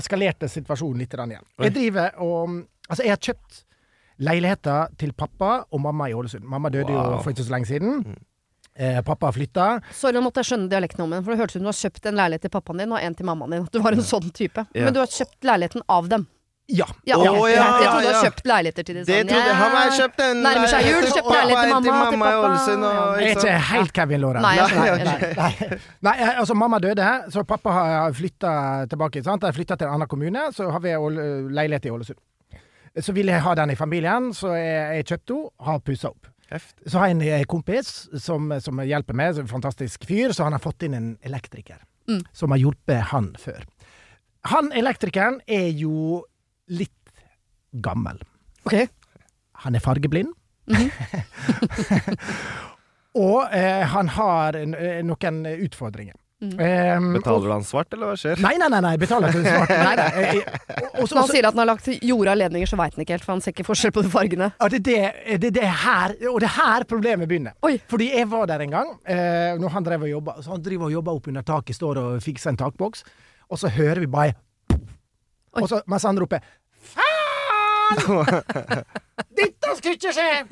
eskalerte 0.00 0.48
situasjonen 0.50 1.04
litt 1.04 1.14
igjen. 1.16 1.36
Oi. 1.38 1.64
Jeg 1.68 1.76
driver 1.78 2.20
og 2.26 2.60
Altså, 2.90 3.04
jeg 3.06 3.12
har 3.14 3.20
kjøpt 3.22 3.58
leiligheter 4.20 4.90
til 5.00 5.12
pappa 5.16 5.64
og 5.70 5.80
mamma 5.80 6.10
i 6.10 6.16
Ålesund. 6.16 6.44
Mamma 6.44 6.70
døde 6.72 6.92
jo 6.92 7.20
for 7.24 7.32
ikke 7.32 7.46
så 7.46 7.54
lenge 7.54 7.70
siden. 7.70 8.02
Eh, 8.80 9.00
pappa 9.04 9.28
har 9.28 9.36
flytta. 9.36 9.68
Sorry, 9.92 10.14
nå 10.16 10.22
måtte 10.24 10.40
jeg 10.44 10.52
skjønne 10.52 10.70
dialekten 10.72 11.02
om 11.04 11.10
den, 11.12 11.24
for 11.24 11.34
det 11.34 11.40
hørtes 11.42 11.56
ut 11.56 11.60
som 11.60 11.66
du 11.66 11.72
har 11.72 11.80
kjøpt 11.80 12.06
en 12.12 12.20
leilighet 12.20 12.44
til 12.46 12.52
pappaen 12.54 12.80
din 12.84 12.92
og 12.96 13.00
en 13.02 13.16
til 13.18 13.26
mammaen 13.28 13.56
din. 13.56 13.64
At 13.66 13.72
Du 13.74 13.80
var 13.84 13.96
en 13.96 14.04
sånn 14.06 14.30
type. 14.32 14.62
Yeah. 14.72 14.86
Men 14.86 14.94
du 14.96 15.00
har 15.02 15.10
kjøpt 15.10 15.48
leiligheten 15.50 15.84
av 15.88 16.08
dem. 16.12 16.28
Ja. 16.70 16.86
Ja, 17.02 17.16
Å, 17.18 17.24
ok. 17.26 17.48
ja, 17.50 17.50
jeg 17.50 17.56
ja, 17.58 17.66
trodde 17.90 18.02
du 18.04 18.08
har 18.14 18.24
kjøpt 18.28 18.46
leiligheter 18.46 18.86
til 18.86 18.94
de 18.94 19.00
Det 19.02 19.16
sånn. 19.18 19.30
trodde 19.32 19.48
jeg. 19.50 19.56
Han 19.58 19.72
har 19.74 19.90
kjøpt 19.96 20.20
en 20.22 20.42
Nærmer 20.44 20.70
seg 20.70 20.86
jul, 20.86 21.06
kjøpt 21.10 21.30
leilighet 21.34 21.64
til 21.66 21.72
mamma, 21.74 22.04
til 22.14 22.22
pappa. 22.22 22.46
Ålesund. 22.46 22.84
Og, 22.86 22.94
Jeg 22.94 23.26
er 23.26 23.34
ikke 23.34 23.40
ikke 23.40 23.64
helt 23.72 23.92
Kevin 23.98 24.20
Lauren. 24.22 24.42
Nei. 24.46 24.56
Nei. 24.56 25.50
Nei, 26.06 26.14
nei, 26.22 26.30
altså 26.44 26.54
mamma 26.54 26.78
døde, 26.78 27.08
så 27.34 27.42
pappa 27.44 27.74
har 27.74 28.14
flytta 28.14 28.52
tilbake. 28.92 29.24
Sant? 29.26 29.42
Jeg 29.50 29.58
flytta 29.58 29.76
til 29.80 29.90
en 29.90 29.98
annen 29.98 30.08
kommune, 30.14 30.46
så 30.54 30.70
har 30.70 30.80
vi 30.84 30.94
leilighet 31.58 31.90
i 31.90 31.90
Ålesund. 31.90 32.20
Så 32.98 33.14
ville 33.14 33.32
jeg 33.32 33.44
ha 33.44 33.54
den 33.54 33.70
i 33.70 33.78
familien, 33.78 34.32
så 34.34 34.54
jeg, 34.56 34.98
jeg 34.98 35.06
kjøpte 35.12 35.36
henne, 35.36 35.66
har 35.68 35.82
pussa 35.86 36.10
opp. 36.10 36.30
Heft. 36.50 36.74
Så 36.82 36.98
har 36.98 37.06
jeg 37.10 37.14
en 37.14 37.22
eh, 37.22 37.44
kompis 37.46 38.08
som, 38.18 38.50
som 38.58 38.80
hjelper 38.82 39.14
meg, 39.14 39.36
som 39.36 39.44
er 39.44 39.46
en 39.46 39.52
fantastisk 39.52 40.06
fyr, 40.08 40.34
så 40.34 40.48
han 40.48 40.56
har 40.56 40.62
fått 40.64 40.82
inn 40.82 40.96
en 40.98 41.12
elektriker. 41.26 41.78
Mm. 42.10 42.24
Som 42.34 42.50
har 42.50 42.58
hjulpet 42.58 43.12
han 43.12 43.30
før. 43.38 43.62
Han 44.50 44.72
elektrikeren 44.74 45.38
er 45.46 45.68
jo 45.78 46.24
litt 46.72 47.14
gammel. 47.84 48.18
Ok. 48.66 48.74
Han 49.62 49.78
er 49.78 49.84
fargeblind. 49.84 50.34
Mhm. 50.70 50.90
og 53.26 53.54
eh, 53.54 53.86
han 53.90 54.10
har 54.16 54.58
en, 54.58 54.74
eh, 54.74 55.00
noen 55.06 55.44
utfordringer. 55.52 56.18
Eh, 56.40 57.00
Betaler 57.12 57.44
du 57.44 57.52
han 57.52 57.64
svart, 57.68 57.92
eller 57.92 58.08
hva 58.08 58.16
skjer? 58.16 58.38
Nei, 58.40 58.54
nei, 58.56 58.68
nei, 58.72 58.78
nei 58.80 58.92
betaler 58.96 59.28
ikke 59.28 59.42
svart. 59.44 59.72
Nei, 59.76 59.94
nei. 59.98 60.06
eh, 60.08 60.38
også, 60.40 60.80
og- 60.80 61.02
og 61.02 61.08
så- 61.10 61.14
Når 61.14 61.20
han 61.20 61.28
sier 61.34 61.46
at 61.46 61.52
han 61.52 61.58
har 61.60 61.66
lagt 61.68 61.86
jorda 62.00 62.34
ledninger, 62.40 62.66
så 62.70 62.78
veit 62.80 62.94
han 62.96 63.04
ikke 63.04 63.12
helt, 63.18 63.24
for 63.26 63.32
han 63.32 63.40
ser 63.44 63.52
ikke 63.52 63.66
forskjell 63.68 63.92
på 63.92 64.02
de 64.06 64.08
fargene. 64.08 64.48
Ja, 64.60 64.68
det 64.72 64.82
det, 64.82 64.96
det, 65.40 65.50
er 65.50 65.50
det 65.60 65.68
her, 65.84 66.14
og 66.32 66.40
det 66.40 66.48
er 66.48 66.56
her 66.56 66.84
problemet 66.88 67.28
begynner. 67.28 67.52
Oi. 67.62 67.74
Fordi 67.92 68.08
jeg 68.14 68.30
var 68.30 68.46
der 68.46 68.60
en 68.64 68.70
gang, 68.70 68.88
eh, 69.04 69.52
når 69.60 69.68
han 69.70 69.84
drev 69.84 70.02
og 70.02 70.08
jobba. 70.08 70.32
Så 70.40 70.48
han 70.54 70.62
driver 70.62 70.84
og 70.88 70.92
jobber 70.92 71.12
opp 71.20 71.28
under 71.28 71.42
taket, 71.42 71.76
står 71.76 71.98
og 71.98 72.22
fikser 72.24 72.48
en 72.54 72.56
takboks, 72.56 73.04
og 73.50 73.58
så 73.58 73.68
hører 73.68 74.00
vi 74.00 74.06
bare 74.06 74.32
Oi. 74.72 75.62
og 75.62 75.68
så, 75.68 75.82
Mens 75.86 76.02
han 76.08 76.16
roper 76.18 76.40
'Faen! 76.80 78.00
Dette 79.36 79.76
skulle 79.76 79.96
ikke 79.98 80.14
skje!' 80.14 80.46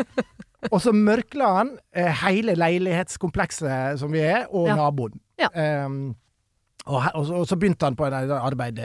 og 0.73 0.81
så 0.83 0.91
mørkla 0.93 1.49
han 1.57 1.69
eh, 1.95 2.11
hele 2.27 2.55
leilighetskomplekset 2.59 3.99
som 4.01 4.11
vi 4.13 4.21
er, 4.21 4.47
og 4.53 4.67
Ja. 4.69 4.75
naboen. 4.77 5.15
Ja. 5.39 5.49
Um, 5.87 6.15
og, 6.89 7.03
og, 7.15 7.27
så, 7.29 7.35
og 7.43 7.47
så 7.51 7.57
begynte 7.61 7.85
han 7.85 7.97
på 7.99 8.07
et 8.09 8.15
arbeid. 8.33 8.79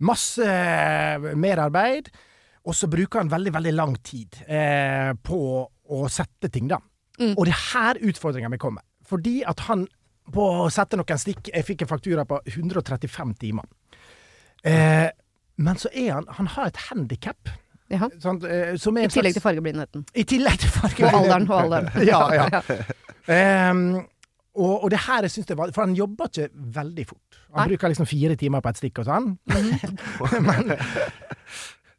Masse 0.00 0.46
eh, 0.46 1.30
merarbeid. 1.36 2.08
Og 2.68 2.74
så 2.76 2.88
bruker 2.92 3.20
han 3.22 3.30
veldig, 3.32 3.52
veldig 3.54 3.72
lang 3.76 3.94
tid 4.04 4.36
eh, 4.46 5.12
på 5.24 5.38
å 5.90 6.00
sette 6.12 6.48
ting, 6.52 6.68
da. 6.70 6.78
Mm. 7.20 7.34
Og 7.36 7.44
det 7.48 7.52
er 7.54 7.62
her 7.74 8.00
utfordringa 8.10 8.48
mi 8.52 8.58
kommer. 8.60 8.84
Fordi 9.08 9.40
at 9.48 9.60
han 9.68 9.86
på 10.30 10.44
å 10.64 10.68
sette 10.70 10.94
noen 10.94 11.18
stikk 11.18 11.48
Jeg 11.50 11.64
fikk 11.66 11.82
en 11.82 11.90
faktura 11.90 12.22
på 12.28 12.38
135 12.46 13.32
timer. 13.40 13.66
Eh, 14.62 15.08
men 15.60 15.76
så 15.80 15.88
er 15.96 16.12
han 16.14 16.28
Han 16.36 16.46
har 16.54 16.68
et 16.70 16.80
handikap. 16.90 17.48
Ja. 17.90 18.06
eh, 18.06 18.76
som 18.78 18.96
er 18.96 19.08
I 19.08 19.10
tillegg 19.10 19.10
tillegg 19.10 19.34
til 19.34 19.40
slags- 19.40 19.42
fargeblindheten. 19.48 20.04
I 20.14 20.24
tillegg 20.24 20.60
til 20.62 20.70
fargeblindheten. 20.70 21.48
Og 21.50 21.50
alderen. 21.50 21.50
Og 21.50 21.60
alderen. 21.64 22.06
ja, 22.06 22.22
ja. 22.38 22.62
Ehm, 23.34 23.82
og, 24.56 24.84
og 24.84 24.90
det 24.90 24.98
her 25.06 25.22
jeg 25.26 25.30
synes 25.30 25.46
det 25.46 25.56
var 25.58 25.70
For 25.72 25.84
han 25.86 25.94
jobber 25.94 26.26
ikke 26.30 26.48
veldig 26.74 27.04
fort. 27.06 27.36
Han 27.52 27.60
Nei. 27.62 27.68
bruker 27.70 27.92
liksom 27.92 28.08
fire 28.10 28.36
timer 28.36 28.60
på 28.64 28.68
et 28.72 28.80
stikk 28.80 28.98
og 29.02 29.06
sånn. 29.06 29.28
Men, 30.48 30.72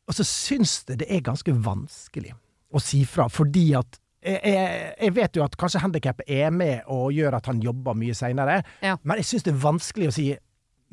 og 0.07 0.15
så 0.17 0.25
syns 0.27 0.81
det 0.89 0.99
det 1.03 1.07
er 1.15 1.21
ganske 1.25 1.53
vanskelig 1.63 2.33
å 2.71 2.79
si 2.83 3.01
fra, 3.07 3.27
fordi 3.31 3.65
at 3.79 3.97
jeg, 4.21 4.37
jeg, 4.45 4.89
jeg 5.01 5.13
vet 5.17 5.37
jo 5.39 5.43
at 5.43 5.55
kanskje 5.59 5.81
handikappet 5.81 6.27
er 6.29 6.51
med 6.53 6.83
og 6.93 7.09
gjør 7.15 7.39
at 7.39 7.47
han 7.49 7.61
jobber 7.63 7.95
mye 7.97 8.13
seinere, 8.15 8.59
Ja. 8.85 8.93
men 9.03 9.17
jeg 9.17 9.25
syns 9.31 9.47
det 9.47 9.53
er 9.55 9.63
vanskelig 9.63 10.11
å 10.11 10.13
si 10.15 10.27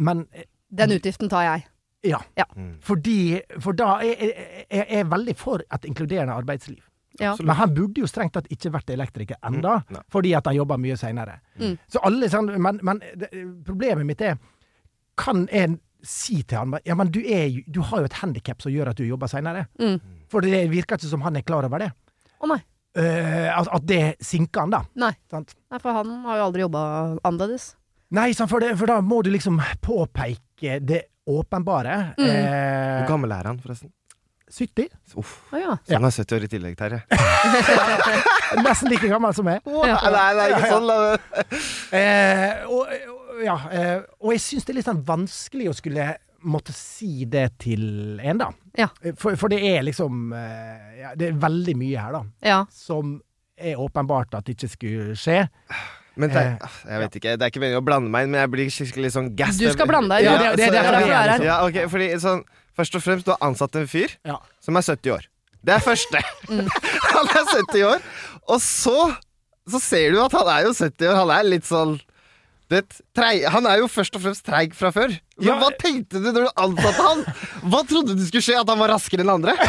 Men 0.01 0.25
Den 0.71 0.95
utgiften 0.95 1.29
tar 1.29 1.43
jeg. 1.45 1.67
ja. 2.09 2.21
Ja. 2.39 2.47
Mm. 2.57 2.79
Fordi 2.81 3.41
For 3.61 3.73
da 3.77 3.99
er 4.01 4.15
jeg, 4.15 4.31
jeg, 4.31 4.67
jeg 4.71 4.87
er 5.03 5.11
veldig 5.11 5.35
for 5.37 5.63
et 5.67 5.85
inkluderende 5.91 6.35
arbeidsliv. 6.39 6.81
Ja. 7.19 7.35
Men 7.43 7.57
han 7.59 7.75
burde 7.75 8.03
jo 8.03 8.09
strengt 8.11 8.37
tatt 8.37 8.47
ikke 8.53 8.71
vært 8.75 8.93
elektriker 8.95 9.41
enda, 9.47 9.81
mm. 9.89 10.05
fordi 10.13 10.35
at 10.39 10.47
han 10.47 10.57
jobber 10.59 10.81
mye 10.81 10.97
seinere. 10.99 11.41
Mm. 11.59 11.75
Så 11.91 12.03
alle 12.07 12.31
sånn 12.31 12.53
Men, 12.63 12.79
men 12.87 13.03
det, 13.19 13.31
problemet 13.67 14.07
mitt 14.07 14.23
er 14.23 14.37
Kan 15.19 15.49
en 15.51 15.81
si 16.07 16.45
til 16.47 16.61
han 16.61 16.77
Ja, 16.87 16.95
men 16.95 17.11
du, 17.11 17.19
er, 17.27 17.51
du 17.67 17.81
har 17.83 18.05
jo 18.05 18.09
et 18.09 18.19
handikap 18.21 18.63
som 18.63 18.73
gjør 18.73 18.93
at 18.93 19.01
du 19.01 19.07
jobber 19.07 19.31
seinere. 19.31 19.67
Mm. 19.83 19.99
For 20.31 20.45
det 20.45 20.69
virker 20.71 20.99
ikke 20.99 21.11
som 21.11 21.25
han 21.27 21.41
er 21.41 21.47
klar 21.47 21.67
over 21.67 21.83
det. 21.83 21.91
Å 22.39 22.51
nei. 22.51 22.61
Uh, 22.99 23.51
at, 23.53 23.69
at 23.75 23.85
det 23.87 24.03
sinker 24.25 24.65
han, 24.65 24.73
da. 24.73 24.81
nei. 24.99 25.13
Sant? 25.31 25.53
Nei, 25.71 25.79
for 25.83 25.95
han 25.95 26.15
har 26.25 26.41
jo 26.41 26.47
aldri 26.49 26.65
jobba 26.65 26.83
annerledes. 27.27 27.73
Nei, 28.17 28.31
for, 28.39 28.63
det, 28.65 28.73
for 28.81 28.89
da 28.89 29.03
må 29.05 29.21
du 29.23 29.31
liksom 29.35 29.61
påpeke 29.85 30.79
det 30.81 31.03
åpenbare. 31.29 31.97
Mm. 32.17 32.29
Eh, 32.31 32.95
Hvor 33.03 33.11
gammel 33.13 33.35
er 33.37 33.51
han, 33.51 33.59
forresten? 33.61 33.93
70? 34.51 34.89
Uff. 35.21 35.33
Å 35.53 35.59
ja. 35.61 35.75
Så 35.87 35.95
han 35.99 36.05
er 36.09 36.15
70 36.15 36.37
år 36.39 36.45
i 36.47 36.49
tillegg, 36.53 36.77
Terje. 36.79 37.03
Nesten 38.65 38.91
like 38.93 39.09
gammel 39.11 39.35
som 39.37 39.47
meg. 39.49 39.61
Ja. 39.67 39.99
Nei, 40.13 40.31
nei, 40.39 40.47
ikke 40.55 40.71
sånn. 40.73 40.89
da. 40.89 41.19
Eh, 41.99 42.65
og, 42.73 42.95
ja, 43.45 43.59
eh, 43.73 43.99
og 44.23 44.33
jeg 44.35 44.43
syns 44.45 44.67
det 44.67 44.73
er 44.75 44.79
litt 44.81 44.89
sånn 44.89 45.05
vanskelig 45.09 45.69
å 45.71 45.77
skulle 45.77 46.09
måtte 46.49 46.73
si 46.77 47.25
det 47.29 47.49
til 47.61 48.21
en, 48.23 48.41
da. 48.41 48.51
Ja. 48.79 48.89
For, 49.19 49.37
for 49.41 49.51
det 49.53 49.59
er 49.75 49.83
liksom 49.89 50.29
eh, 50.39 50.99
ja, 51.03 51.13
Det 51.19 51.33
er 51.33 51.39
veldig 51.43 51.75
mye 51.81 51.99
her, 52.05 52.15
da, 52.15 52.21
ja. 52.47 52.59
som 52.73 53.17
er 53.59 53.81
åpenbart 53.83 54.37
at 54.39 54.47
det 54.47 54.55
ikke 54.55 54.71
skulle 54.71 55.17
skje. 55.19 55.41
Men 56.19 56.31
det, 56.33 56.39
Eh, 56.39 56.55
er- 56.63 56.93
jeg 56.93 57.01
vet 57.05 57.17
ikke, 57.21 57.33
det 57.39 57.45
er 57.47 57.51
ikke 57.53 57.61
meningen 57.63 57.83
å 57.83 57.87
blande 57.87 58.11
meg 58.11 58.25
inn, 58.27 58.33
men 58.35 58.41
jeg 58.45 58.51
blir 58.55 58.71
skikkelig 58.75 59.11
sånn 59.15 59.29
gassed. 59.39 59.61
Du 59.63 59.71
skal 59.75 59.87
blande 59.91 60.15
deg 60.17 60.25
inn. 60.27 60.33
Ja, 60.33 60.39
det- 60.39 60.57
det- 60.57 60.57
det, 60.57 60.71
det 60.73 60.79
er 60.79 60.89
derfor 60.89 61.05
vi 61.07 61.15
er 61.19 61.33
her. 61.35 61.45
Ja, 61.47 61.59
ok, 61.67 61.79
fordi 61.93 62.09
sånn 62.23 62.43
Først 62.79 62.95
og 62.95 63.03
fremst, 63.03 63.27
du 63.27 63.33
har 63.35 63.41
ansatt 63.43 63.75
en 63.81 63.89
fyr 63.91 64.13
Ja. 64.25 64.37
som 64.63 64.77
er 64.79 64.87
70 64.87 65.11
år. 65.17 65.25
Det 65.67 65.75
er 65.75 65.81
første. 65.83 66.21
Mm. 66.49 66.69
han 67.17 67.27
er 67.35 67.49
70 67.51 67.83
år, 67.93 68.05
og 68.49 68.61
så 68.63 69.17
Så 69.69 69.81
ser 69.85 70.13
du 70.15 70.21
at 70.25 70.33
han 70.33 70.47
er 70.49 70.63
jo 70.65 70.71
70 70.73 71.11
år. 71.11 71.17
Han 71.19 71.31
er 71.35 71.43
litt 71.45 71.67
sånn 71.69 71.99
det, 72.73 72.83
treg, 73.17 73.43
Han 73.53 73.67
er 73.69 73.79
jo 73.83 73.89
først 73.89 74.15
og 74.17 74.23
fremst 74.23 74.45
treig 74.47 74.73
fra 74.77 74.91
før. 74.93 75.09
Men 75.37 75.47
Ja. 75.51 75.59
hva 75.61 75.69
tenkte 75.77 76.21
du 76.23 76.31
når 76.33 76.47
du 76.47 76.63
ansatte 76.65 77.05
han? 77.05 77.23
Hva 77.69 77.83
trodde 77.89 78.15
du 78.17 78.25
skulle 78.25 78.45
skje? 78.45 78.57
At 78.61 78.69
han 78.69 78.79
var 78.81 78.89
raskere 78.95 79.25
enn 79.25 79.35
andre? 79.35 79.53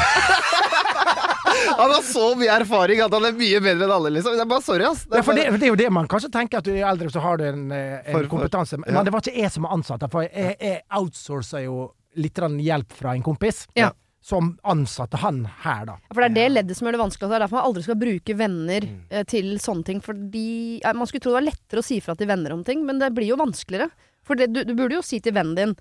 Han 1.80 1.92
har 1.92 2.02
så 2.06 2.24
mye 2.38 2.52
erfaring 2.62 3.00
at 3.04 3.14
han 3.14 3.26
er 3.26 3.36
mye 3.36 3.60
bedre 3.64 3.86
enn 3.88 3.92
alle, 3.94 4.10
liksom. 4.16 4.36
Det 4.38 4.44
er 4.44 4.50
bare 4.50 4.64
sorry, 4.64 4.86
ass. 4.88 5.04
Det 5.06 5.18
Ja, 5.18 5.20
er 5.22 5.26
for 5.28 5.38
det, 5.38 5.46
for 5.50 5.58
det 5.62 5.68
er 5.68 5.72
jo 5.74 5.78
det 5.80 5.90
man 5.96 6.08
kanskje 6.12 6.30
tenker, 6.34 6.60
at 6.62 6.68
du 6.68 6.72
er 6.74 6.86
eldre, 6.90 7.10
så 7.12 7.22
har 7.24 7.38
du 7.40 7.44
en, 7.48 7.72
eh, 7.72 8.00
en 8.06 8.14
for- 8.16 8.28
kompetanse. 8.32 8.78
Men 8.80 8.94
ja. 8.96 9.04
det 9.04 9.14
var 9.14 9.22
ikke 9.24 9.36
jeg 9.42 9.52
som 9.52 9.64
var 9.64 9.74
ansatt. 9.78 10.04
For 10.12 10.22
jeg, 10.28 10.56
jeg 10.60 10.82
outsourcer 10.92 11.64
jo 11.66 11.92
litt 12.20 12.36
hjelp 12.36 12.94
fra 12.94 13.16
en 13.16 13.24
kompis, 13.26 13.66
Ja. 13.76 13.92
som 14.22 14.58
ansatte 14.68 15.18
han 15.22 15.46
her, 15.64 15.86
da. 15.88 15.98
For 16.14 16.22
det 16.22 16.32
er 16.32 16.36
det 16.36 16.48
leddet 16.54 16.78
som 16.78 16.88
gjør 16.88 16.98
det 16.98 17.04
vanskelig. 17.06 17.30
Det 17.30 17.36
er 17.40 17.46
derfor 17.46 17.58
man 17.62 17.68
aldri 17.72 17.84
skal 17.86 17.96
bruke 18.02 18.36
venner 18.38 18.82
Mm. 18.86 19.00
eh, 19.10 19.24
til 19.24 19.46
sånne 19.58 19.86
ting. 19.86 20.02
Fordi 20.02 20.82
Man 20.84 21.08
skulle 21.08 21.22
tro 21.24 21.32
det 21.32 21.40
var 21.44 21.52
lettere 21.52 21.80
å 21.80 21.84
si 21.84 22.00
fra 22.02 22.16
til 22.16 22.28
venner 22.28 22.52
om 22.54 22.64
ting, 22.64 22.86
men 22.86 23.00
det 23.00 23.14
blir 23.16 23.28
jo 23.32 23.38
vanskeligere. 23.38 23.90
For 24.24 24.36
det, 24.36 24.52
du, 24.54 24.64
du 24.64 24.76
burde 24.76 25.00
jo 25.00 25.02
si 25.02 25.20
til 25.20 25.34
vennen 25.34 25.56
din 25.56 25.76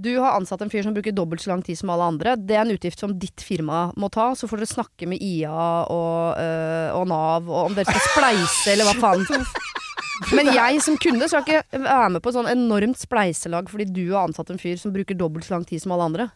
du 0.00 0.14
har 0.20 0.36
ansatt 0.38 0.62
en 0.62 0.70
fyr 0.70 0.84
som 0.84 0.94
bruker 0.94 1.12
dobbelt 1.12 1.42
så 1.42 1.48
lang 1.50 1.62
tid 1.66 1.76
som 1.76 1.90
alle 1.90 2.04
andre. 2.06 2.36
Det 2.36 2.54
er 2.54 2.60
en 2.62 2.70
utgift 2.70 3.00
som 3.02 3.18
ditt 3.18 3.42
firma 3.42 3.92
må 3.98 4.08
ta. 4.08 4.30
Så 4.38 4.46
får 4.48 4.62
dere 4.62 4.70
snakke 4.70 5.08
med 5.10 5.18
IA 5.20 5.50
og, 5.90 6.38
øh, 6.38 6.94
og 6.94 7.08
Nav 7.10 7.50
og 7.50 7.66
om 7.66 7.74
dere 7.74 7.90
skal 7.90 8.06
spleise 8.06 8.70
eller 8.72 8.86
hva 8.86 8.94
faen. 9.02 9.26
Men 10.36 10.50
jeg 10.52 10.82
som 10.84 10.98
kunde 11.00 11.28
skal 11.30 11.44
ikke 11.44 11.80
være 11.84 12.10
med 12.16 12.22
på 12.24 12.32
et 12.32 12.36
sånn 12.36 12.50
enormt 12.50 13.00
spleiselag 13.00 13.70
fordi 13.72 13.88
du 13.88 14.04
har 14.12 14.28
ansatt 14.28 14.52
en 14.52 14.60
fyr 14.60 14.76
som 14.80 14.92
bruker 14.94 15.18
dobbelt 15.18 15.46
så 15.46 15.56
lang 15.56 15.64
tid 15.68 15.82
som 15.82 15.94
alle 15.96 16.08
andre. 16.10 16.28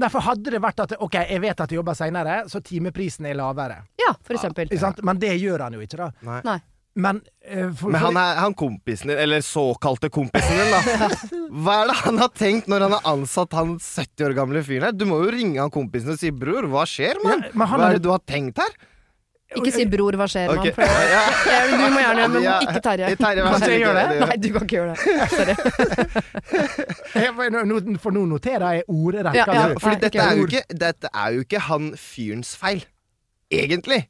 Nei, 0.00 0.10
for 0.10 0.26
hadde 0.26 0.50
det 0.50 0.58
vært 0.62 0.80
at 0.82 0.94
ok, 0.98 1.20
jeg 1.22 1.42
vet 1.42 1.60
at 1.62 1.70
jeg 1.70 1.78
jobber 1.78 1.94
seinere, 1.94 2.38
så 2.50 2.58
timeprisen 2.64 3.28
er 3.30 3.36
lavere. 3.38 3.84
Ja, 4.00 4.14
for 4.26 4.34
eksempel. 4.34 4.70
Ja. 4.74 4.90
Men 5.06 5.20
det 5.22 5.36
gjør 5.38 5.68
han 5.68 5.76
jo 5.76 5.84
ikke, 5.84 6.00
da. 6.00 6.08
Nei. 6.26 6.40
Nei. 6.46 6.60
Men, 6.94 7.20
uh, 7.50 7.70
for, 7.74 7.90
Men 7.90 8.02
han 8.04 8.18
er 8.18 8.36
han 8.38 8.54
kompisen 8.54 9.10
din, 9.10 9.18
eller 9.18 9.42
såkalte 9.42 10.10
kompisen 10.14 10.58
din, 10.60 10.70
da. 10.70 11.08
Hva 11.64 11.80
er 11.80 11.90
det 11.90 11.96
han 12.04 12.20
har 12.22 12.30
tenkt 12.38 12.70
når 12.70 12.86
han 12.86 12.94
har 12.94 13.08
ansatt 13.14 13.54
han 13.58 13.76
70 13.82 14.28
år 14.28 14.34
gamle 14.38 14.62
fyren 14.66 14.88
her? 14.88 14.94
Du 14.94 15.06
må 15.10 15.18
jo 15.24 15.32
ringe 15.34 15.62
han 15.62 15.74
kompisen 15.74 16.14
og 16.14 16.20
si 16.22 16.30
'bror, 16.30 16.68
hva 16.70 16.84
skjer, 16.86 17.18
mann?' 17.24 17.48
Ja, 17.50 17.66
han 17.66 17.82
Hva 17.82 17.88
er 17.88 17.98
det 17.98 18.04
du 18.06 18.12
har 18.14 18.22
tenkt 18.22 18.62
her? 18.62 18.78
Ikke 19.54 19.70
si 19.70 19.84
'bror, 19.86 20.16
hva 20.18 20.26
skjer', 20.26 20.48
okay. 20.50 20.72
mann. 20.76 20.88
Ja. 21.12 21.20
Du 21.68 21.76
må 21.92 21.98
gjerne, 22.00 22.28
men 22.32 22.42
Ja. 22.42 22.54
ikke 22.64 22.80
Terje. 22.82 23.16
Terje, 23.16 23.42
Kan 23.44 23.60
jeg 23.70 23.80
gjøre 23.84 23.94
det? 24.00 24.06
Nei, 24.20 24.36
du 24.40 24.48
kan 24.52 24.62
ikke 24.62 24.76
gjøre 24.76 24.90
det. 24.94 24.98
Sorry. 25.30 25.54
For 28.04 28.10
nå 28.10 28.24
noterer 28.26 28.72
jeg 28.72 28.82
ordrett. 28.88 29.34
Ja, 29.36 29.44
ja. 29.52 29.66
Fordi 29.78 29.96
dette 30.00 30.64
dette 30.84 31.08
er 31.14 31.28
jo 31.36 31.40
ikke 31.46 31.60
han 31.68 31.92
fyrens 31.96 32.56
feil. 32.56 32.84
Egentlig. 33.52 34.08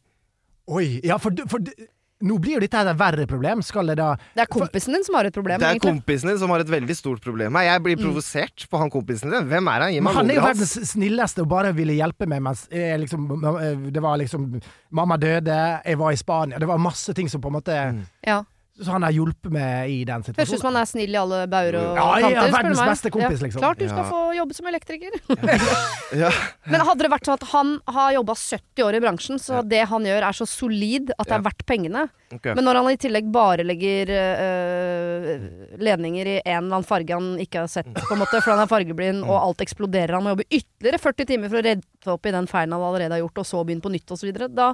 Oi, 0.69 1.01
ja, 1.05 1.17
for, 1.21 1.31
for 1.51 1.59
du- 1.59 1.75
nå 2.23 2.39
blir 2.39 2.55
jo 2.57 2.61
dette 2.63 2.79
et 2.79 2.97
verre 2.99 3.27
problem. 3.27 3.63
Skal 3.63 3.87
det 3.91 3.97
da 3.99 4.15
Det 4.37 4.45
er 4.45 4.51
kompisen 4.51 4.95
din 4.95 5.05
som 5.05 5.17
har 5.19 5.25
et 5.27 5.35
problem, 5.35 5.59
Det 5.59 5.67
er 5.67 5.75
egentlig. 5.75 5.91
kompisen 6.05 6.29
din 6.31 6.39
som 6.39 6.51
har 6.51 6.61
et 6.61 6.71
veldig 6.71 6.97
stort 6.97 7.21
problem. 7.21 7.53
Jeg 7.55 7.83
blir 7.83 7.97
provosert 7.97 8.67
på 8.71 8.79
han 8.79 8.91
kompisen 8.91 9.31
din. 9.31 9.49
Hvem 9.51 9.69
er 9.69 9.81
han? 9.87 9.93
Gi 9.93 10.01
meg 10.01 10.15
han 10.15 10.31
er 10.31 10.35
jo 10.35 10.47
verdens 10.47 10.75
snilleste 10.95 11.43
og 11.43 11.49
bare 11.49 11.75
ville 11.75 11.93
hjelpe 11.99 12.27
meg 12.31 12.41
mens 12.43 12.69
jeg 12.71 13.01
liksom, 13.01 13.29
eh, 13.61 13.91
Det 13.91 14.03
var 14.03 14.17
liksom 14.19 14.61
Mamma 14.93 15.17
døde, 15.17 15.81
jeg 15.85 15.99
var 15.99 16.13
i 16.13 16.17
Spania. 16.17 16.59
Det 16.59 16.69
var 16.69 16.79
masse 16.79 17.13
ting 17.15 17.29
som 17.29 17.41
på 17.41 17.49
en 17.49 17.59
måte 17.61 18.07
Ja. 18.27 18.43
Så 18.75 18.91
han 18.91 19.05
har 19.07 19.13
hjulpet 19.15 19.53
meg 19.55 19.87
i 19.89 20.01
den 20.03 20.19
Høres 20.19 20.31
ut 20.33 20.35
som 20.35 20.47
situasjonen. 20.49 20.65
han 20.75 20.77
er 20.83 20.89
snill 20.91 21.13
i 21.15 21.19
alle 21.21 21.37
bauger 21.47 21.77
og 21.79 21.95
Ja, 21.95 22.07
ja, 22.19 22.23
kanter. 22.25 22.41
spør 22.49 22.55
verdens 22.57 22.81
meg. 22.81 22.89
beste 22.91 23.11
kompis, 23.15 23.43
liksom. 23.45 23.61
Klart 23.63 23.79
du 23.79 23.85
skal 23.87 24.03
Ja. 24.03 24.11
få 24.11 24.23
jobbe 24.35 24.55
som 24.57 24.67
elektriker. 24.67 25.11
Ja. 26.15 26.31
Men 26.71 26.81
hadde 26.87 27.03
det 27.07 27.11
vært 27.11 27.25
sånn 27.27 27.39
at 27.39 27.47
han 27.51 27.71
har 27.89 28.13
jobba 28.15 28.35
70 28.35 28.83
år 28.87 28.95
i 28.95 29.01
bransjen, 29.01 29.39
så 29.39 29.55
Ja. 29.57 29.63
det 29.63 29.85
han 29.89 30.03
gjør 30.05 30.23
er 30.27 30.33
så 30.35 30.47
solid 30.47 31.11
at 31.19 31.27
det 31.27 31.33
er 31.35 31.43
Ja. 31.43 31.47
verdt 31.51 31.65
pengene. 31.67 32.09
Okay. 32.35 32.55
Men 32.55 32.65
når 32.65 32.75
han 32.83 32.89
i 32.91 32.97
tillegg 32.97 33.31
bare 33.31 33.63
legger 33.63 34.11
øh, 34.11 35.79
ledninger 35.79 36.27
i 36.27 36.37
en 36.45 36.65
eller 36.65 36.77
annen 36.79 36.87
farge 36.89 37.15
han 37.15 37.39
ikke 37.39 37.61
har 37.65 37.69
sett, 37.71 37.87
på 37.95 38.13
en 38.15 38.19
måte, 38.23 38.41
fordi 38.43 38.57
han 38.57 38.65
er 38.65 38.71
fargeblind, 38.71 39.23
og 39.27 39.37
alt 39.39 39.63
eksploderer, 39.65 40.15
han 40.19 40.25
må 40.27 40.35
jobbe 40.35 40.49
ytterligere 40.51 41.01
40 41.03 41.27
timer 41.31 41.49
for 41.53 41.61
å 41.61 41.65
redde 41.67 42.13
opp 42.15 42.27
i 42.27 42.35
den 42.35 42.47
feilen 42.51 42.73
han 42.77 42.83
allerede 42.91 43.15
har 43.17 43.23
gjort, 43.23 43.39
og 43.39 43.47
så 43.49 43.65
begynne 43.65 43.85
på 43.87 43.93
nytt 43.95 44.11
osv., 44.15 44.33
da, 44.55 44.73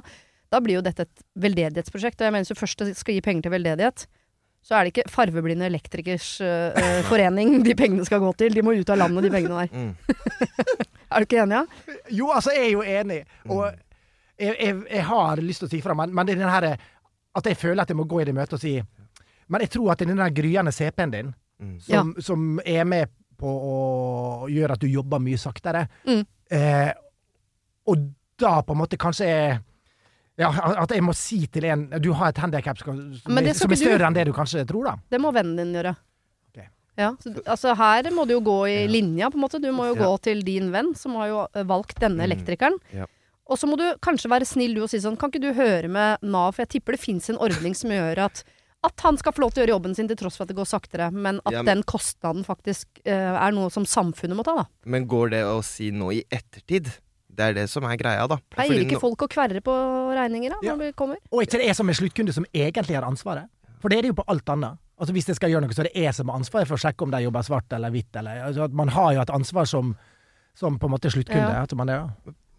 da 0.51 0.59
blir 0.63 0.79
jo 0.79 0.83
dette 0.85 1.05
et 1.07 1.21
veldedighetsprosjekt. 1.39 2.19
Og 2.21 2.27
jeg 2.27 2.33
mener 2.35 2.45
hvis 2.45 2.51
du 2.55 2.59
først 2.59 2.83
skal 2.99 3.15
gi 3.15 3.21
penger 3.25 3.45
til 3.47 3.53
veldedighet, 3.55 4.05
så 4.61 4.75
er 4.77 4.85
det 4.85 4.91
ikke 4.93 5.09
Farveblinde 5.09 5.65
elektrikers 5.65 6.27
øh, 6.45 6.99
forening 7.11 7.63
de 7.65 7.73
pengene 7.75 8.05
skal 8.05 8.19
gå 8.21 8.33
til. 8.37 8.53
De 8.53 8.61
må 8.65 8.75
ut 8.77 8.89
av 8.93 8.99
landet, 9.01 9.25
de 9.25 9.31
pengene 9.37 9.63
der. 9.63 9.71
Mm. 9.73 9.95
Er 11.11 11.19
du 11.19 11.25
ikke 11.27 11.41
enig, 11.43 11.57
ja? 11.57 11.95
Jo, 12.15 12.27
altså, 12.31 12.53
jeg 12.55 12.69
er 12.69 12.71
jo 12.71 12.83
enig. 12.87 13.17
Og 13.51 13.65
jeg, 14.39 14.53
jeg, 14.61 14.75
jeg 14.93 15.01
har 15.09 15.41
lyst 15.43 15.59
til 15.59 15.67
å 15.67 15.71
si 15.73 15.79
fra, 15.83 15.95
men, 15.99 16.13
men 16.15 16.27
det 16.29 16.37
er 16.37 16.39
den 16.45 16.53
herre 16.53 16.69
at 17.35 17.47
jeg 17.49 17.57
føler 17.59 17.83
at 17.83 17.91
jeg 17.91 17.97
må 17.99 18.05
gå 18.07 18.21
i 18.21 18.27
det 18.29 18.35
møtet 18.35 18.55
og 18.55 18.61
si 18.63 18.71
Men 19.51 19.63
jeg 19.65 19.71
tror 19.73 19.91
at 19.91 19.99
det 19.99 20.05
er 20.07 20.11
den 20.13 20.21
der 20.23 20.31
gryende 20.35 20.71
CP-en 20.75 21.11
din 21.15 21.33
Mm. 21.61 21.75
som, 21.85 22.07
som 22.17 22.45
er 22.65 22.87
med 22.89 23.11
på 23.37 23.45
å 23.45 24.47
gjøre 24.49 24.73
at 24.73 24.81
du 24.81 24.87
jobber 24.89 25.19
mye 25.21 25.37
saktere. 25.37 25.83
Mm. 26.09 26.23
Eh, 26.57 26.89
og 27.85 28.07
da 28.41 28.55
på 28.65 28.73
en 28.73 28.79
måte 28.79 28.97
kanskje 28.97 29.27
er 29.29 29.59
ja, 30.39 30.49
At 30.81 30.89
jeg 30.95 31.03
må 31.03 31.13
si 31.15 31.45
til 31.47 31.65
en 31.65 31.89
Du 32.01 32.11
har 32.13 32.29
et 32.29 32.37
handikap 32.37 32.77
som, 32.79 32.95
som, 33.19 33.37
er- 33.37 33.51
ikke 33.51 33.67
du. 33.67 33.75
større 33.75 34.07
enn 34.07 34.13
det 34.15 34.25
du 34.25 34.33
kanskje 34.33 34.65
tror, 34.67 34.85
da. 34.85 34.95
Det 35.11 35.19
må 35.21 35.31
vennen 35.33 35.57
din 35.57 35.73
gjøre. 35.75 35.95
Okay. 36.51 36.67
Ja, 36.97 37.11
så, 37.21 37.33
altså 37.45 37.75
her 37.75 38.09
må 38.11 38.25
du 38.27 38.33
jo 38.37 38.41
gå 38.41 38.59
i 38.69 38.77
Ja. 38.83 38.87
linja, 38.87 39.29
på 39.29 39.35
en 39.35 39.43
måte. 39.43 39.61
Du 39.61 39.71
må 39.71 39.87
jo 39.89 39.95
Ja. 39.95 40.05
gå 40.05 40.21
til 40.21 40.41
din 40.43 40.71
venn, 40.71 40.93
som 40.95 41.15
har 41.15 41.27
jo 41.27 41.47
eh, 41.53 41.63
valgt 41.63 41.99
denne 41.99 42.23
Mm. 42.23 42.31
elektrikeren. 42.31 42.79
Ja. 42.93 43.05
Og 43.47 43.57
så 43.59 43.67
må 43.67 43.75
du 43.77 43.83
kanskje 43.99 44.29
være 44.31 44.45
snill 44.47 44.73
du 44.73 44.83
og 44.83 44.89
si 44.89 44.97
sånn, 44.99 45.17
kan 45.19 45.29
ikke 45.29 45.41
du 45.41 45.53
høre 45.53 45.89
med 45.89 46.19
Nav, 46.23 46.53
for 46.55 46.61
jeg 46.63 46.69
tipper 46.81 46.93
det 46.93 47.01
fins 47.01 47.29
en 47.29 47.37
ordning 47.37 47.75
som 47.75 47.89
gjør 47.91 48.17
at 48.29 48.43
at 48.83 48.99
han 49.01 49.15
skal 49.15 49.31
få 49.31 49.41
lov 49.43 49.51
til 49.53 49.61
å 49.61 49.67
gjøre 49.67 49.75
jobben 49.77 49.93
sin 49.95 50.07
til 50.07 50.15
tross 50.17 50.37
for 50.37 50.41
at 50.43 50.47
det 50.47 50.55
går 50.57 50.65
saktere, 50.65 51.11
men 51.13 51.39
at 51.45 51.51
Ja, 51.53 51.61
men- 51.61 51.65
den 51.77 51.83
kostnaden 51.83 52.43
faktisk 52.43 52.87
uh, 53.05 53.37
er 53.45 53.51
noe 53.51 53.69
som 53.69 53.83
samfunnet 53.85 54.35
må 54.35 54.43
ta, 54.43 54.55
da. 54.55 54.65
Men 54.85 55.05
går 55.05 55.29
det 55.29 55.43
å 55.45 55.63
si 55.63 55.91
nå 55.91 56.09
i 56.11 56.23
ettertid? 56.31 56.89
Det 57.31 57.45
er 57.47 57.53
det 57.55 57.65
som 57.71 57.85
er 57.87 57.95
greia, 57.97 58.27
da. 58.27 58.37
Pleier 58.53 58.83
ikke 58.83 58.99
folk 59.01 59.23
å 59.25 59.27
kverre 59.31 59.61
på 59.63 59.73
regninger 60.17 60.51
da, 60.51 60.57
Ja. 60.65 60.73
når 60.75 60.91
det 60.91 60.95
kommer? 60.99 61.17
Og 61.31 61.43
ikke 61.45 61.61
det 61.61 61.69
er 61.71 61.73
som 61.77 61.89
en 61.89 61.95
sluttkunde 61.95 62.33
som 62.35 62.45
egentlig 62.53 62.95
har 62.97 63.07
ansvaret. 63.07 63.47
For 63.81 63.89
det 63.89 63.97
er 63.97 64.01
det 64.05 64.11
jo 64.11 64.17
på 64.19 64.25
alt 64.27 64.49
annet. 64.53 64.77
Altså 65.01 65.13
Hvis 65.15 65.25
jeg 65.31 65.35
skal 65.39 65.49
gjøre 65.49 65.61
noe, 65.65 65.73
så 65.73 65.81
er 65.81 65.89
det 65.89 65.95
jeg 66.03 66.13
som 66.13 66.29
har 66.29 66.37
ansvaret 66.37 66.67
for 66.69 66.77
å 66.77 66.81
sjekke 66.83 67.01
om 67.07 67.11
de 67.11 67.23
jobber 67.23 67.41
svart 67.47 67.73
eller 67.73 67.89
hvitt. 67.89 68.15
Eller, 68.19 68.43
altså 68.45 68.67
at 68.67 68.73
man 68.77 68.91
har 68.93 69.13
jo 69.15 69.21
et 69.23 69.31
ansvar 69.33 69.65
som, 69.65 69.95
som 70.53 70.77
på 70.77 70.85
en 70.85 70.93
måte 70.93 71.09
sluttkunde. 71.09 71.49
Ja. 71.55 71.63
At 71.63 71.73
man, 71.73 71.87
ja. 71.87 72.03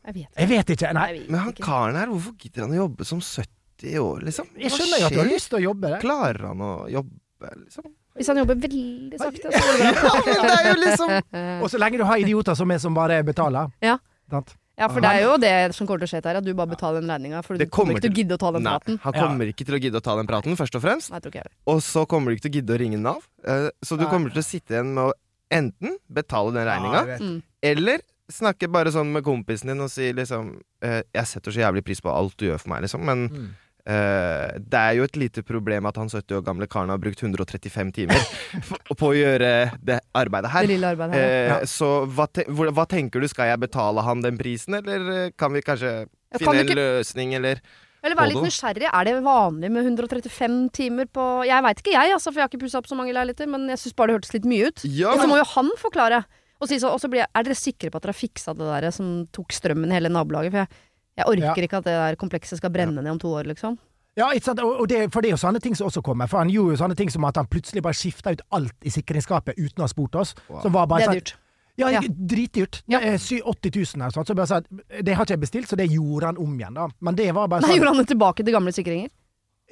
Jeg 0.03 0.15
vet 0.17 0.41
Jeg 0.41 0.49
vet 0.51 0.73
ikke. 0.75 0.93
Nei, 0.99 1.23
Men 1.29 1.41
han 1.45 1.53
karen 1.55 1.97
her, 2.01 2.11
hvorfor 2.11 2.35
gidder 2.41 2.65
han 2.67 2.73
å 2.75 2.81
jobbe 2.81 3.05
som 3.07 3.21
70 3.21 3.99
år, 4.03 4.25
liksom? 4.27 4.49
jeg 4.59 4.71
skjønner 4.75 4.99
jo 4.99 5.07
at 5.07 5.13
du 5.15 5.21
har 5.23 5.31
lyst 5.31 5.49
til 5.53 5.59
å 5.61 5.63
jobbe 5.69 5.93
Det. 5.95 6.01
Klarer 6.03 6.49
han 6.49 6.61
å 6.67 6.73
jobbe, 6.91 7.53
liksom? 7.63 7.87
Hvis 8.19 8.29
han 8.29 8.37
jobber 8.43 8.59
veldig 8.61 9.19
sakte, 9.23 9.53
så 9.55 9.63
går 9.63 9.79
det 9.79 9.93
bra. 10.01 10.11
Ja, 10.33 10.43
men 10.43 10.51
det 10.51 10.57
er 10.59 10.67
jo 10.69 10.81
liksom 10.83 11.15
Og 11.63 11.71
så 11.73 11.79
lenge 11.81 11.99
du 12.03 12.05
har 12.05 12.19
idioter 12.21 12.59
som 12.59 12.71
er 12.75 12.83
som 12.83 12.95
bare 12.99 13.23
betaler. 13.25 13.71
Ja. 13.81 13.97
Sant? 14.31 14.53
Ja, 14.83 14.89
for 14.91 15.05
det 15.05 15.11
er 15.15 15.23
jo 15.25 15.37
det 15.41 15.53
som 15.79 15.87
kommer 15.87 16.03
til 16.03 16.11
å 16.11 16.13
skje, 16.13 16.23
her, 16.27 16.37
At 16.43 16.45
du 16.45 16.53
bare 16.59 16.73
betaler 16.75 17.01
den 17.05 17.11
regninga. 17.15 17.43
For 17.47 17.57
du 17.57 17.65
kommer 17.71 17.95
ikke 17.97 18.05
til 18.09 18.13
å 18.13 18.19
gidde 18.21 18.35
å 18.37 18.43
ta 18.43 18.51
den 18.59 18.63
Nei, 18.67 18.73
praten. 18.77 18.99
han 19.07 19.13
kommer 19.23 19.53
ikke 19.55 19.65
til 19.69 19.79
å 19.79 19.83
gidde 19.87 20.01
å 20.03 20.05
ta 20.05 20.17
den 20.19 20.27
praten, 20.31 20.57
først 20.59 20.75
og 20.79 20.83
fremst. 20.85 21.11
Nei, 21.15 21.21
tror 21.23 21.33
ikke 21.33 21.45
jeg 21.47 21.53
Og 21.71 21.83
så 21.87 22.05
kommer 22.11 22.31
du 22.33 22.37
ikke 22.37 22.47
til 22.49 22.53
å 22.53 22.57
gidde 22.61 22.75
å 22.77 22.81
ringe 22.83 22.99
Nav. 23.01 23.23
Eh, 23.47 23.71
Så 23.83 23.97
du 23.97 24.05
Nei. 24.05 24.11
kommer 24.11 24.31
til 24.35 24.43
å 24.43 24.45
sitte 24.45 24.75
igjen 24.77 24.93
med 24.95 25.05
å 25.11 25.13
enten 25.53 25.97
betale 26.13 26.53
den 26.53 26.67
Ja, 26.67 26.73
regninga, 26.75 27.01
jeg 27.07 27.07
vet. 27.07 27.21
mm. 27.21 27.43
eller 27.63 28.01
snakke 28.33 28.69
bare 28.73 28.89
sånn 28.91 29.13
med 29.13 29.23
kompisen 29.25 29.69
din 29.69 29.81
og 29.85 29.91
si 29.93 30.11
liksom 30.17 30.55
eh, 30.83 31.03
Jeg 31.15 31.27
setter 31.27 31.53
så 31.53 31.61
jævlig 31.61 31.85
pris 31.85 32.01
på 32.01 32.09
alt 32.11 32.35
du 32.41 32.47
gjør 32.49 32.59
for 32.63 32.69
meg, 32.73 32.83
liksom, 32.87 33.05
men 33.05 33.29
Mm. 33.29 33.51
Eh, 33.87 34.59
det 34.63 34.79
er 34.79 34.97
jo 34.99 35.05
et 35.09 35.17
lite 35.19 35.43
problem 35.47 35.87
at 35.91 35.97
han 36.01 36.09
70 36.13 36.37
år 36.39 36.45
gamle 36.47 36.69
karen 36.71 36.93
har 36.93 37.01
brukt 37.03 37.23
135 37.23 37.93
timer 37.97 38.27
på 38.99 39.11
å 39.11 39.15
gjøre 39.17 39.53
det 39.83 40.01
arbeidet 40.15 40.51
her. 40.55 40.67
Det 40.67 40.75
lille 40.77 40.91
arbeidet 40.95 41.19
her. 41.19 41.31
Uh, 41.31 41.49
Ja. 41.53 41.61
Så 41.69 41.89
hva, 42.07 42.27
te 42.31 42.45
hvor, 42.49 42.71
hva 42.75 42.85
tenker 42.89 43.21
du, 43.23 43.29
skal 43.31 43.51
jeg 43.53 43.63
betale 43.65 44.05
han 44.07 44.23
den 44.25 44.39
prisen, 44.41 44.79
eller 44.79 45.09
eh, 45.17 45.31
kan 45.39 45.53
vi 45.55 45.63
kanskje 45.67 45.95
Ja, 46.07 46.39
finne 46.39 46.47
kan 46.47 46.61
en 46.63 46.69
ikke- 46.69 46.79
løsning, 46.83 47.35
eller 47.39 47.61
Eller 48.03 48.17
være 48.19 48.33
litt 48.33 48.47
nysgjerrig. 48.49 48.89
Er 48.91 49.05
det 49.07 49.17
vanlig 49.23 49.71
med 49.71 49.85
135 49.87 50.71
timer 50.75 51.07
på 51.07 51.27
Jeg 51.47 51.63
veit 51.63 51.79
ikke 51.83 51.93
jeg, 51.95 52.13
altså, 52.17 52.33
for 52.33 52.41
jeg 52.41 52.47
har 52.49 52.51
ikke 52.51 52.63
pussa 52.65 52.79
opp 52.81 52.89
så 52.91 52.97
mange 52.99 53.13
leiligheter, 53.15 53.47
men 53.47 53.69
jeg 53.71 53.79
syns 53.79 53.95
bare 53.99 54.11
det 54.11 54.17
hørtes 54.21 54.33
litt 54.35 54.49
mye 54.51 54.71
ut. 54.73 54.83
Ja, 54.91 55.13
Og 55.15 55.21
så 55.23 55.29
må 55.31 55.37
jo 55.39 55.45
han 55.55 55.71
forklare. 55.79 56.25
Og, 56.63 56.69
si 56.71 56.79
så, 56.79 56.91
og 56.95 57.01
så 57.03 57.09
blir 57.11 57.25
jeg, 57.25 57.31
er 57.35 57.43
dere 57.47 57.59
sikre 57.59 57.91
på 57.91 57.99
at 57.99 58.05
dere 58.07 58.13
har 58.15 58.19
fiksa 58.23 58.53
det 58.55 58.67
der 58.71 58.91
som 58.95 59.07
tok 59.35 59.51
strømmen 59.55 59.91
i 59.91 59.97
hele 59.99 60.11
nabolaget? 60.15 60.53
For 60.55 60.63
jeg, 60.63 60.83
jeg 61.17 61.27
orker 61.27 61.43
Ja. 61.45 61.55
ikke 61.55 61.79
at 61.79 61.85
det 61.85 61.93
der 61.97 62.17
komplekset 62.17 62.59
skal 62.59 62.71
brenne 62.71 63.03
ned 63.03 63.11
om 63.13 63.19
to 63.19 63.29
år, 63.29 63.45
liksom. 63.45 63.79
Ja, 64.17 64.29
ikke 64.33 64.45
sant? 64.45 64.61
Og 64.61 64.87
det, 64.89 65.11
for 65.13 65.21
det 65.25 65.31
er 65.31 65.37
jo 65.37 65.41
sånne 65.41 65.61
ting 65.61 65.75
som 65.75 65.87
også 65.89 66.03
kommer. 66.05 66.29
For 66.29 66.39
han 66.39 66.51
gjorde 66.53 66.75
jo 66.77 66.81
sånne 66.85 66.97
ting 66.97 67.09
som 67.11 67.25
at 67.25 67.37
han 67.37 67.47
plutselig 67.47 67.83
bare 67.83 67.97
skifta 67.97 68.33
ut 68.33 68.43
alt 68.53 68.75
i 68.85 68.91
sikringsskapet 68.93 69.57
uten 69.57 69.81
å 69.81 69.87
ha 69.87 69.89
spurt 69.89 70.15
oss. 70.21 70.35
Wow. 70.49 70.61
Som 70.63 70.73
var 70.73 70.87
bare 70.87 70.99
Det 71.01 71.09
er 71.09 71.13
sånn- 71.13 71.21
dyrt. 71.23 71.35
Ja, 71.79 71.89
Ja. 71.89 72.01
dritdyrt. 72.05 72.83
Ja. 72.87 73.01
Ja. 73.01 73.17
80 73.17 73.71
000 73.73 74.03
eller 74.03 74.11
sånt. 74.13 74.27
Så 74.29 74.35
bare 74.37 74.47
sa 74.47 74.61
det 74.61 75.15
har 75.17 75.25
ikke 75.25 75.33
jeg 75.33 75.41
bestilt, 75.41 75.69
så 75.69 75.77
det 75.77 75.89
gjorde 75.91 76.27
han 76.27 76.37
om 76.37 76.59
igjen, 76.59 76.75
da. 76.75 76.89
Men 77.01 77.15
det 77.15 77.33
var 77.33 77.49
bare 77.49 77.63
sånn 77.63 77.69
Nei, 77.69 77.77
sånn 77.79 77.81
gjorde 77.81 77.95
han 77.97 78.05
det 78.05 78.09
tilbake 78.13 78.45
til 78.45 78.53
gamle 78.53 78.73
sikringer? 78.73 79.09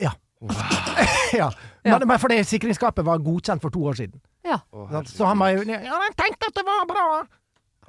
Ja. 0.00 0.12
ja. 1.36 1.50
Ja. 1.84 1.98
Men, 1.98 2.08
men 2.08 2.18
fordi 2.18 2.40
sikringsskapet 2.44 3.04
var 3.04 3.18
godkjent 3.18 3.60
for 3.60 3.68
to 3.70 3.80
år 3.80 3.92
siden. 4.00 4.20
Ja. 4.42 4.58
Å, 4.72 5.04
Så 5.06 5.26
han 5.26 5.38
var 5.38 5.50
jo 5.52 5.62
Ja, 5.68 5.78
han 6.00 6.16
tenkte 6.16 6.48
at 6.48 6.54
det 6.54 6.64
var 6.64 6.86
bra! 6.88 7.26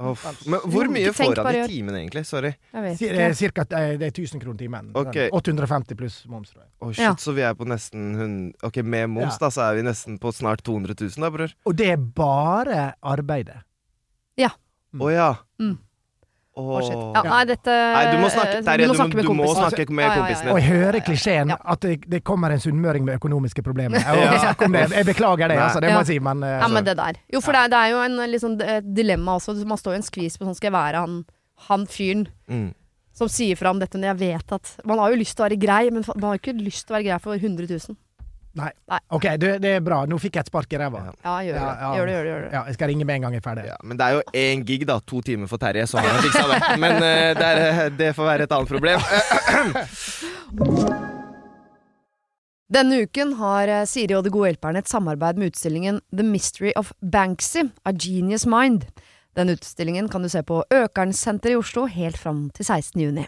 Å, 0.02 0.12
Men 0.50 0.60
hvor 0.74 0.88
mye 0.90 1.12
får 1.14 1.36
han 1.38 1.56
i 1.56 1.68
timen, 1.70 1.96
egentlig? 2.00 2.24
Sorry. 2.26 2.52
Jeg 2.74 2.84
vet 2.86 3.00
Det 3.00 3.10
ikke. 3.12 3.26
er 3.28 3.34
cirka 3.38 3.66
eh, 3.78 3.92
det 4.02 4.08
er 4.10 4.16
1000 4.16 4.42
kroner 4.42 4.58
timen. 4.58 4.90
Okay. 4.98 5.30
850 5.30 5.96
pluss 6.00 6.18
moms, 6.32 6.50
tror 6.54 6.64
jeg. 6.64 6.70
Oh, 6.82 6.92
shit, 6.92 7.04
Ja. 7.06 7.14
så 7.22 7.34
vi 7.38 7.42
er 7.46 7.54
på 7.54 7.68
nesten 7.70 8.16
100 8.18 8.54
Ok, 8.64 8.82
med 8.84 9.10
moms, 9.10 9.38
Ja. 9.38 9.46
da, 9.46 9.50
så 9.54 9.62
er 9.70 9.76
vi 9.78 9.84
nesten 9.88 10.18
på 10.20 10.34
snart 10.34 10.64
200 10.64 10.96
000, 11.00 11.22
da, 11.22 11.30
bror. 11.30 11.54
Og 11.66 11.76
det 11.76 11.90
er 11.94 11.98
bare 11.98 12.94
arbeidet. 13.04 13.62
Ja. 14.38 14.50
Å 14.98 15.12
ja. 15.14 15.36
Mm. 15.60 15.78
Å. 16.52 16.64
Ja, 17.16 17.22
nei, 17.24 17.46
dette 17.48 17.72
Nei, 17.72 18.02
du 18.12 18.18
må 18.20 18.28
snakke, 18.30 18.58
der, 18.66 18.82
du, 18.82 18.88
må- 18.90 18.96
snakke 18.98 19.16
med 19.16 19.24
du 19.24 19.30
må 19.32 19.46
kompisen. 19.46 19.70
snakke 19.72 19.94
med 19.96 20.04
Ja, 20.04 20.10
ja, 20.10 20.16
ja. 20.16 20.22
kompisen 20.26 20.50
Og 20.52 20.58
jeg 20.60 20.68
hører 20.68 21.00
klisjeen 21.08 21.48
Ja. 21.54 21.58
at 21.64 21.80
det, 21.80 22.10
det 22.12 22.20
kommer 22.28 22.52
en 22.52 22.60
sunnmøring 22.60 23.06
med 23.08 23.16
økonomiske 23.22 23.64
problemer. 23.64 23.96
Jeg, 24.04 24.20
Ja. 24.20 24.54
det. 24.60 24.92
jeg 24.92 25.06
beklager 25.06 25.48
det, 25.48 25.58
altså, 25.58 25.80
det 25.80 25.92
må 25.94 26.00
jeg 26.04 26.08
si, 26.08 26.20
men, 26.20 26.44
eh, 26.44 26.60
Ja, 26.60 26.68
men 26.68 26.84
det 26.84 26.98
der. 26.98 27.14
Jo, 27.32 27.40
for 27.40 27.54
det, 27.56 27.62
er, 27.62 27.68
det 27.70 27.80
er 27.80 27.90
jo 27.94 28.02
en 28.04 28.18
liksom, 28.32 28.58
sånn 28.60 28.68
eh, 28.68 28.82
dilemma 28.84 29.38
også. 29.40 29.56
Man 29.66 29.78
står 29.80 29.94
i 29.94 29.96
en 30.02 30.04
skvis 30.04 30.38
på 30.38 30.44
sånn 30.46 30.56
Skal 30.60 30.72
jeg 30.72 30.76
være 30.76 30.96
han, 31.06 31.26
han 31.70 31.86
fyren 31.88 32.28
Mm. 32.52 32.74
som 33.14 33.28
sier 33.30 33.56
fra 33.56 33.70
om 33.72 33.80
dette 33.80 33.96
når 33.98 34.12
jeg 34.12 34.20
vet 34.20 34.52
at 34.52 34.76
Man 34.86 35.00
har 35.00 35.10
jo 35.12 35.16
lyst 35.24 35.38
til 35.38 35.46
å 35.46 35.48
være 35.50 35.60
grei, 35.60 35.90
men 35.90 36.04
man 36.16 36.30
har 36.34 36.38
ikke 36.38 36.54
lyst 36.60 36.86
til 36.88 36.96
å 36.96 37.00
være 37.00 37.08
grei 37.08 37.20
for 37.20 37.34
100 37.40 37.68
000. 37.72 37.96
Nei. 38.60 38.72
Nei. 38.92 39.00
OK, 39.16 39.26
det, 39.40 39.50
det 39.64 39.70
er 39.78 39.84
bra. 39.84 40.02
Nå 40.10 40.18
fikk 40.20 40.36
jeg 40.36 40.44
et 40.46 40.52
spark 40.52 40.74
i 40.76 40.80
ræva. 40.82 41.00
Ja. 41.06 41.14
Ja, 41.24 41.36
gjør 41.48 41.56
det. 41.56 41.62
Ja, 41.62 41.72
ja. 41.72 41.92
Gjør 41.96 42.06
det, 42.06 42.14
gjør 42.14 42.24
det. 42.24 42.32
Gjør 42.32 42.42
det. 42.44 42.50
Ja, 42.52 42.62
jeg 42.68 42.76
skal 42.78 42.92
ringe 42.92 43.06
med 43.08 43.16
en 43.16 43.24
gang 43.26 43.38
jeg 43.38 43.44
er 43.44 43.48
ferdig. 43.48 43.64
Ja, 43.70 43.78
men 43.88 43.96
det 44.02 44.08
er 44.08 44.12
jo 44.18 44.22
én 44.44 44.66
gig, 44.68 44.82
da. 44.90 44.98
To 45.14 45.22
timer 45.26 45.48
for 45.52 45.62
Terje, 45.62 45.86
så 45.88 46.04
han 46.04 46.20
fiksa 46.26 46.44
det. 46.52 46.60
Men 46.84 46.98
uh, 47.00 47.32
det, 47.40 47.48
er, 47.48 47.96
det 48.02 48.12
får 48.18 48.26
være 48.34 48.44
et 48.50 48.56
annet 48.58 48.70
problem. 48.76 49.00
Denne 52.72 53.02
uken 53.04 53.34
har 53.36 53.68
eh, 53.68 53.88
Siri 53.90 54.16
og 54.16 54.24
De 54.24 54.32
gode 54.32 54.48
hjelperne 54.48 54.80
et 54.80 54.88
samarbeid 54.88 55.36
med 55.40 55.52
utstillingen 55.52 55.98
The 56.16 56.24
Mystery 56.24 56.72
of 56.80 56.94
Banksy, 57.04 57.66
A 57.84 57.92
Genius 57.92 58.46
Mind. 58.48 58.86
Den 59.36 59.52
utstillingen 59.52 60.08
kan 60.12 60.24
du 60.24 60.30
se 60.32 60.40
på 60.44 60.64
Økernsenteret 60.72 61.52
i 61.52 61.60
Oslo 61.60 61.86
helt 61.92 62.20
fram 62.20 62.46
til 62.56 62.66
16. 62.68 63.02
juni. 63.02 63.28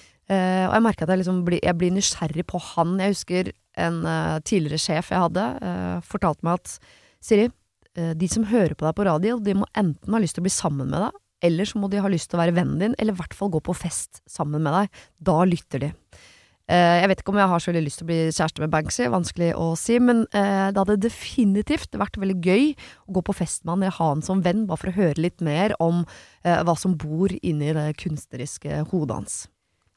Eh, 0.31 0.65
og 0.69 0.75
jeg 0.77 0.85
merker 0.85 1.05
at 1.05 1.11
jeg, 1.11 1.21
liksom 1.25 1.41
blir, 1.47 1.59
jeg 1.59 1.77
blir 1.79 1.91
nysgjerrig 1.95 2.45
på 2.47 2.61
han. 2.71 2.95
Jeg 3.03 3.15
husker 3.15 3.51
en 3.81 4.01
uh, 4.03 4.37
tidligere 4.43 4.81
sjef 4.83 5.11
jeg 5.13 5.23
hadde, 5.23 5.43
uh, 5.63 5.97
fortalte 6.03 6.43
meg 6.43 6.59
at 6.59 6.73
Siri, 7.23 7.49
de 7.91 8.27
som 8.31 8.45
hører 8.47 8.71
på 8.75 8.85
deg 8.85 8.95
på 8.95 9.03
radio, 9.03 9.35
de 9.43 9.53
må 9.59 9.65
enten 9.75 10.15
ha 10.15 10.19
lyst 10.23 10.37
til 10.37 10.43
å 10.43 10.45
bli 10.45 10.53
sammen 10.53 10.87
med 10.87 11.03
deg, 11.03 11.17
eller 11.43 11.67
så 11.67 11.79
må 11.81 11.89
de 11.91 11.99
ha 11.99 12.07
lyst 12.07 12.29
til 12.31 12.37
å 12.37 12.41
være 12.41 12.55
vennen 12.55 12.79
din, 12.79 12.95
eller 12.95 13.11
i 13.11 13.19
hvert 13.19 13.35
fall 13.35 13.51
gå 13.51 13.59
på 13.67 13.75
fest 13.75 14.21
sammen 14.31 14.63
med 14.63 14.71
deg. 14.77 15.01
Da 15.19 15.35
lytter 15.43 15.83
de. 15.83 15.89
Jeg 16.71 17.11
vet 17.11 17.19
ikke 17.19 17.33
om 17.35 17.41
jeg 17.41 17.51
har 17.51 17.59
så 17.59 17.73
veldig 17.73 17.83
lyst 17.83 17.99
til 17.99 18.07
å 18.07 18.11
bli 18.13 18.19
kjæreste 18.29 18.63
med 18.63 18.71
Banksy, 18.71 19.09
vanskelig 19.11 19.51
å 19.59 19.67
si, 19.75 19.99
men 19.99 20.23
det 20.31 20.79
hadde 20.79 21.01
definitivt 21.03 21.99
vært 21.99 22.15
veldig 22.21 22.39
gøy 22.39 22.69
å 22.79 23.19
gå 23.19 23.27
på 23.27 23.35
fest 23.43 23.65
med 23.65 23.75
han 23.75 23.83
eller 23.83 23.99
ha 23.99 24.11
han 24.13 24.23
som 24.23 24.45
venn, 24.45 24.63
bare 24.71 24.85
for 24.85 24.93
å 24.93 24.97
høre 25.01 25.27
litt 25.27 25.43
mer 25.43 25.75
om 25.83 26.05
hva 26.47 26.79
som 26.79 26.95
bor 26.95 27.35
inni 27.41 27.75
det 27.75 27.89
kunstneriske 27.99 28.85
hodet 28.93 29.19
hans. 29.19 29.41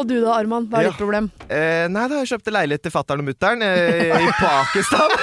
Og 0.00 0.06
du 0.08 0.14
da, 0.22 0.32
Arman, 0.40 0.64
hva 0.70 0.78
er 0.80 0.86
Ja. 0.86 0.90
ditt 0.94 1.00
problem? 1.02 1.26
Eh, 1.48 1.84
nei, 1.92 2.06
da 2.08 2.14
har 2.16 2.24
jeg 2.24 2.30
kjøpt 2.32 2.48
leilighet 2.56 2.82
til 2.86 2.92
fatter'n 2.94 3.20
og 3.20 3.26
mutter'n 3.28 3.60
eh, 3.66 4.16
i 4.16 4.30
Pakistan. 4.40 5.10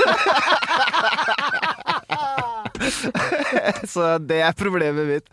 Så 3.93 4.13
det 4.23 4.41
er 4.45 4.57
problemet 4.57 5.07
mitt. 5.10 5.31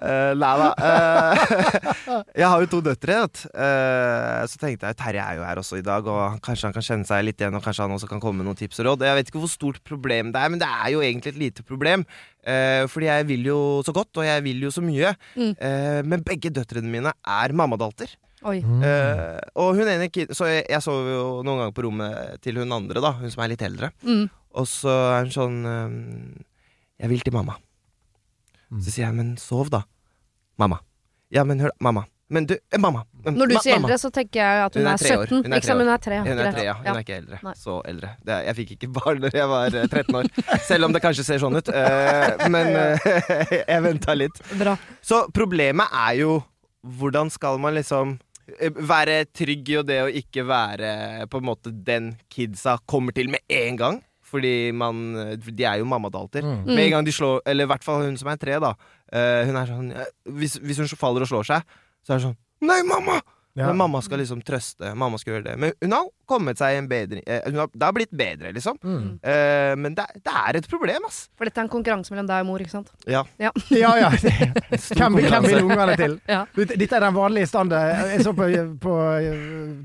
Uh, 0.00 0.32
nei 0.38 0.54
da. 0.62 0.70
Uh, 0.78 2.22
jeg 2.40 2.48
har 2.48 2.64
jo 2.64 2.70
to 2.76 2.82
døtre. 2.86 3.16
vet. 3.26 3.42
Eh, 3.54 4.42
så 4.48 4.60
tenkte 4.60 4.90
jeg 4.90 4.98
Terje 4.98 5.22
er 5.22 5.38
jo 5.38 5.44
her 5.46 5.60
også 5.60 5.80
i 5.80 5.84
dag, 5.84 6.06
og 6.06 6.38
kanskje 6.44 6.68
han 6.68 6.76
kan 6.76 6.86
kjenne 6.86 7.08
seg 7.08 7.24
litt 7.26 7.40
igjen, 7.40 7.56
og 7.56 7.64
kanskje 7.64 7.86
han 7.86 7.96
også 7.96 8.10
kan 8.10 8.22
komme 8.22 8.40
med 8.40 8.48
noen 8.48 8.58
tips 8.58 8.80
og 8.82 8.90
råd. 8.90 9.06
Jeg 9.08 9.18
vet 9.18 9.30
ikke 9.30 9.42
hvor 9.42 9.52
stort 9.52 9.82
problem 9.86 10.32
det 10.34 10.42
er, 10.42 10.52
men 10.52 10.62
det 10.62 10.68
er 10.68 10.92
jo 10.94 11.02
egentlig 11.04 11.34
et 11.34 11.42
lite 11.42 11.66
problem. 11.66 12.06
Uh, 12.46 12.86
fordi 12.90 13.10
jeg 13.10 13.26
vil 13.32 13.50
jo 13.50 13.60
så 13.86 13.94
godt, 13.96 14.12
og 14.20 14.28
jeg 14.28 14.44
vil 14.46 14.62
jo 14.68 14.72
så 14.74 14.84
mye. 14.84 15.12
Mm. 15.34 15.52
Eh, 15.58 16.00
men 16.06 16.24
begge 16.26 16.52
døtrene 16.54 16.90
mine 16.90 17.12
er 17.12 17.54
mammadalter. 17.56 18.12
Oi. 18.46 18.60
Mm. 18.62 18.82
Eh, 18.86 19.38
og 19.58 19.78
hun 19.78 19.88
ene 19.90 20.10
kid, 20.12 20.30
Så 20.36 20.46
jeg, 20.46 20.66
jeg 20.70 20.84
sov 20.84 21.08
jo 21.10 21.22
noen 21.42 21.64
ganger 21.64 21.74
på 21.74 21.86
rommet 21.86 22.42
til 22.44 22.60
hun 22.60 22.74
andre, 22.76 23.02
da 23.02 23.16
hun 23.18 23.32
som 23.32 23.42
er 23.42 23.54
litt 23.54 23.64
eldre. 23.66 23.90
Mm. 24.06 24.28
Og 24.56 24.68
så 24.70 24.92
er 25.16 25.26
hun 25.26 25.34
sånn 25.34 25.58
Jeg 27.00 27.12
vil 27.12 27.20
til 27.24 27.34
mamma. 27.36 27.56
Mm. 28.70 28.82
Så 28.82 28.90
sier 28.92 29.06
jeg, 29.06 29.14
men 29.14 29.36
sov, 29.40 29.70
da. 29.70 29.82
Mamma. 30.58 30.80
Ja, 31.34 31.44
men 31.44 31.60
hør, 31.60 31.72
da. 31.74 31.84
Mamma. 31.84 32.06
Men 32.28 32.46
du, 32.46 32.56
eh, 32.56 32.78
mamma. 32.82 33.04
Eh, 33.24 33.30
Når 33.30 33.46
du 33.48 33.54
ma- 33.54 33.60
sier 33.62 33.76
mamma. 33.76 33.86
eldre, 33.86 33.98
så 34.02 34.10
tenker 34.10 34.40
jeg 34.40 34.62
at 34.64 34.74
hun, 34.74 34.82
Hun 34.82 34.88
er 34.88 34.94
er 34.94 34.98
17. 34.98 35.42
Hun 35.44 35.52
er 35.52 35.56
ikke 35.60 35.66
sant? 35.68 35.80
Hun 35.80 35.88
er 35.92 35.98
tre. 36.02 36.16
Hun 36.18 36.26
er 36.26 36.34
greit. 36.40 36.54
tre, 36.56 36.64
ja. 36.64 36.74
Hun 36.74 36.86
er 36.86 37.02
ikke 37.04 37.16
eldre. 37.20 37.38
Nei. 37.44 37.52
Så 37.54 37.76
eldre. 37.86 38.10
Det, 38.24 38.32
er- 38.34 38.44
jeg 38.48 38.56
fikk 38.56 38.70
ikke 38.76 38.92
barn 38.96 39.20
da 39.20 39.30
jeg 39.32 39.48
var 39.48 39.66
eh, 39.66 39.86
13 39.86 40.14
år. 40.18 40.30
Selv 40.70 40.84
om 40.88 40.92
det 40.92 41.02
kanskje 41.04 41.24
ser 41.28 41.38
sånn 41.38 41.56
ut. 41.60 41.68
Uh, 41.68 42.48
men 42.50 42.66
uh, 42.74 42.98
jeg 43.70 43.82
venta 43.86 44.16
litt. 44.18 44.40
Bra. 44.58 44.76
Så 45.02 45.28
problemet 45.30 45.86
er 45.92 46.14
jo 46.24 46.42
hvordan 46.82 47.30
skal 47.30 47.58
man 47.62 47.74
liksom 47.78 48.18
eh, 48.58 48.70
være 48.74 49.20
trygg 49.30 49.70
i 49.76 49.82
det 49.86 50.00
å 50.02 50.10
ikke 50.10 50.42
være 50.46 51.28
på 51.30 51.38
en 51.38 51.46
måte 51.46 51.70
den 51.70 52.16
kidsa 52.28 52.78
kommer 52.86 53.14
til 53.14 53.30
med 53.30 53.40
en 53.48 53.76
gang. 53.76 54.02
Fordi 54.26 54.72
man 54.74 55.14
De 55.38 55.64
er 55.64 55.78
jo 55.78 55.86
mammadalter. 55.86 56.42
Mm. 56.42 56.64
Med 56.66 56.82
en 56.86 56.94
gang 56.96 57.06
de 57.06 57.14
slår 57.14 57.44
Eller 57.46 57.66
i 57.66 57.70
hvert 57.70 57.84
fall 57.86 58.02
hun 58.02 58.16
som 58.18 58.30
er 58.32 58.40
tre, 58.42 58.58
da. 58.62 58.74
Uh, 59.06 59.42
hun 59.46 59.58
er 59.60 59.70
sånn 59.70 59.92
eh, 59.94 60.08
hvis, 60.34 60.56
hvis 60.58 60.82
hun 60.82 60.90
faller 60.98 61.22
og 61.22 61.30
slår 61.30 61.46
seg, 61.46 61.76
så 62.02 62.14
er 62.14 62.18
det 62.18 62.24
sånn 62.24 62.38
Nei, 62.66 62.80
mamma! 62.88 63.20
Ja. 63.56 63.66
Men 63.70 63.76
mamma 63.80 64.02
skal 64.04 64.20
liksom 64.20 64.42
trøste. 64.44 64.90
Mamma 64.94 65.16
skal 65.18 65.34
gjøre 65.38 65.44
det. 65.48 65.54
Men 65.58 65.72
hun 65.80 65.92
har 65.96 66.08
kommet 66.28 66.58
seg 66.60 66.74
i 66.74 66.78
en 66.82 66.88
bedre 66.90 67.20
eh, 67.24 67.40
hun 67.46 67.54
har, 67.62 67.68
Det 67.72 67.84
har 67.86 67.94
blitt 67.96 68.10
bedre, 68.12 68.50
liksom. 68.52 68.76
Mm. 68.84 69.06
Eh, 69.22 69.72
men 69.80 69.94
det, 69.96 70.04
det 70.26 70.34
er 70.42 70.58
et 70.60 70.68
problem, 70.68 71.06
ass. 71.08 71.22
For 71.38 71.48
dette 71.48 71.62
er 71.62 71.64
en 71.64 71.70
konkurranse 71.72 72.12
mellom 72.12 72.26
deg 72.28 72.42
og 72.44 72.48
mor, 72.50 72.60
ikke 72.60 72.74
sant? 72.74 72.90
Ja. 73.08 73.22
Ja, 73.40 73.52
ja. 73.84 73.92
ja. 74.02 74.10
Hvem, 74.12 75.16
hvem 75.30 75.48
vil 75.48 75.62
ungene 75.64 75.96
til? 75.96 76.18
Ja. 76.36 76.42
Dette 76.56 76.90
er 76.98 77.06
den 77.06 77.14
vanlige 77.16 77.46
standen 77.48 77.80
Jeg 78.12 78.24
så 78.26 78.32
på, 78.36 78.46
på 78.82 78.94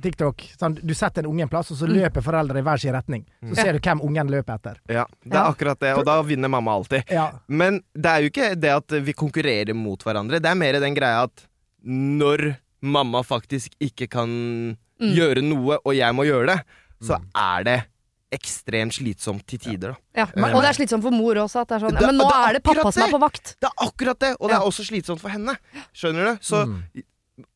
TikTok. 0.04 0.44
Sånn, 0.60 0.76
du 0.82 0.94
setter 0.98 1.24
en 1.24 1.30
unge 1.32 1.46
en 1.48 1.52
plass, 1.52 1.72
og 1.74 1.78
så 1.80 1.88
Mm. 1.92 1.96
løper 1.98 2.24
foreldre 2.24 2.60
i 2.62 2.64
hver 2.66 2.80
sin 2.80 2.94
retning. 2.96 3.24
Så 3.42 3.52
Mm. 3.52 3.56
ser 3.58 3.74
du 3.74 3.80
hvem 3.80 4.02
ungen 4.06 4.30
løper 4.32 4.54
etter. 4.56 4.78
Ja, 4.88 5.06
det 5.26 5.34
er 5.36 5.48
akkurat 5.50 5.80
det. 5.80 5.94
Og 5.98 6.06
da 6.06 6.22
vinner 6.24 6.48
mamma 6.50 6.72
alltid. 6.76 7.04
Ja. 7.12 7.32
Men 7.48 7.82
det 7.96 8.06
er 8.12 8.20
jo 8.22 8.30
ikke 8.30 8.56
det 8.60 8.70
at 8.72 8.92
vi 9.06 9.14
konkurrerer 9.14 9.74
mot 9.76 10.02
hverandre. 10.04 10.40
Det 10.40 10.50
er 10.50 10.56
mer 10.56 10.80
den 10.80 10.96
greia 10.96 11.24
at 11.24 11.48
når 11.84 12.58
mamma 12.82 13.22
faktisk 13.24 13.72
ikke 13.82 14.10
kan 14.10 14.78
Mm. 15.02 15.15
gjøre 15.17 15.41
noe, 15.41 15.80
og 15.84 15.96
jeg 15.98 16.13
må 16.13 16.24
gjøre 16.28 16.46
det, 16.46 16.60
så 17.02 17.17
Mm. 17.17 17.26
er 17.36 17.63
det 17.63 17.84
ekstremt 18.32 18.94
slitsomt 18.94 19.46
til 19.48 19.60
tider. 19.60 19.96
Da. 20.13 20.22
Ja. 20.22 20.26
Men- 20.36 20.56
og 20.56 20.62
det 20.62 20.70
er 20.70 20.74
slitsomt 20.86 21.02
for 21.04 21.12
mor 21.12 21.34
også. 21.36 21.62
At 21.62 21.67
det 21.70 21.76
er 21.76 21.80
sånn, 21.88 21.91
Det- 21.98 22.02
ja, 22.02 22.08
men 22.08 22.17
nå 22.17 22.28
det 22.30 22.36
er 22.36 22.50
er 22.50 22.54
det 22.54 22.63
pappa 22.63 22.84
det. 22.84 22.94
som 22.94 23.04
er 23.04 23.12
på 23.12 23.20
vakt. 23.20 23.56
Det 23.60 23.67
er 23.70 23.86
akkurat 23.88 24.20
det, 24.20 24.36
og 24.39 24.50
det 24.50 24.56
Ja. 24.56 24.62
er 24.62 24.65
også 24.70 24.86
slitsomt 24.86 25.20
for 25.20 25.30
henne. 25.30 25.58
Skjønner 25.94 26.24
du? 26.26 26.39
Så, 26.41 26.65
Mm. 26.65 26.84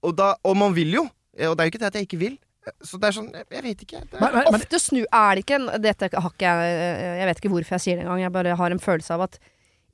og, 0.04 0.16
da, 0.16 0.34
og 0.44 0.58
man 0.58 0.74
vil 0.74 0.92
jo. 0.92 1.04
Og 1.04 1.58
det 1.58 1.60
er 1.60 1.64
jo 1.66 1.72
ikke 1.72 1.80
det 1.80 1.84
at 1.84 1.94
jeg 1.94 2.08
ikke 2.10 2.18
vil. 2.20 2.38
Så 2.84 3.00
det 3.00 3.04
er 3.16 3.22
sånn 3.22 3.32
Jeg, 3.32 3.46
jeg 3.52 3.64
vet 3.64 3.78
ikke. 3.86 4.00
Det 4.10 4.14
er, 4.14 4.20
Men, 4.20 4.34
men, 4.34 4.44
men, 4.52 4.62
Ofte 4.62 4.80
snu 4.80 5.06
er 5.14 5.36
det 5.36 5.46
ikke 5.46 5.56
en 5.56 5.82
Dette 5.82 6.10
har 6.20 6.30
ikke 6.32 6.40
jeg 6.40 7.20
Jeg 7.20 7.28
vet 7.28 7.38
ikke 7.42 7.52
hvorfor 7.52 7.70
jeg 7.70 7.80
sier 7.82 7.96
det 7.98 8.06
engang. 8.06 8.20
Jeg 8.22 8.32
bare 8.32 8.56
har 8.56 8.72
en 8.72 8.80
følelse 8.80 9.12
av 9.12 9.22
at 9.22 9.40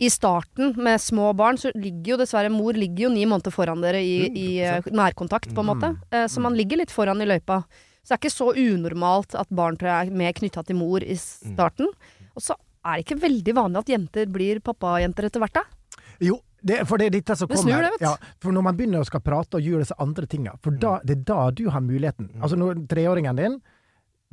i 0.02 0.10
starten 0.10 0.74
med 0.82 0.98
små 1.02 1.30
barn, 1.38 1.60
så 1.62 1.70
ligger 1.78 2.16
jo 2.16 2.18
dessverre 2.24 2.50
mor 2.50 2.74
ligger 2.74 3.06
jo 3.06 3.14
ni 3.14 3.26
måneder 3.30 3.54
foran 3.54 3.84
dere 3.84 4.02
i, 4.02 4.16
Mm, 4.30 4.38
i 4.42 4.48
eh, 4.66 4.82
nærkontakt, 4.90 5.54
på 5.54 5.62
en 5.62 5.70
måte. 5.70 5.92
Eh, 6.12 6.26
Så 6.28 6.42
man 6.42 6.56
ligger 6.58 6.78
litt 6.82 6.90
foran 6.92 7.22
i 7.22 7.26
løypa. 7.30 7.62
Så 8.02 8.10
det 8.10 8.18
er 8.18 8.22
ikke 8.24 8.34
så 8.34 8.48
unormalt 8.58 9.36
at 9.38 9.48
barn 9.54 9.78
tror 9.78 9.92
jeg 9.92 10.08
er 10.10 10.18
mer 10.18 10.34
knytta 10.34 10.64
til 10.66 10.76
mor 10.76 11.04
i 11.06 11.14
starten. 11.16 11.86
Og 12.36 12.42
så 12.42 12.56
er 12.84 12.98
det 12.98 13.06
ikke 13.06 13.20
veldig 13.22 13.54
vanlig 13.54 13.78
at 13.84 13.92
jenter 13.94 14.26
blir 14.26 14.60
pappajenter 14.60 15.28
etter 15.30 15.40
hvert, 15.44 15.54
da. 15.54 15.64
Jo, 16.20 16.40
det, 16.66 16.80
for 16.90 16.98
det 16.98 17.06
er 17.12 17.16
dette 17.20 17.36
som 17.38 17.48
Det 17.48 17.58
kommer. 17.58 17.82
det. 17.82 18.02
Ja, 18.02 18.16
for 18.42 18.52
når 18.52 18.64
man 18.64 18.76
begynner 18.78 19.02
å 19.02 19.06
skal 19.06 19.22
prate 19.22 19.58
og 19.58 19.62
gjøre 19.62 19.86
disse 19.86 19.96
andre 20.02 20.26
tinga, 20.26 20.56
for 20.64 20.72
da, 20.72 21.00
det 21.06 21.20
er 21.20 21.24
da 21.30 21.52
du 21.52 21.70
har 21.70 21.82
muligheten. 21.82 22.32
Altså 22.42 22.58
når 22.58 22.88
treåringen 22.90 23.36
din 23.38 23.62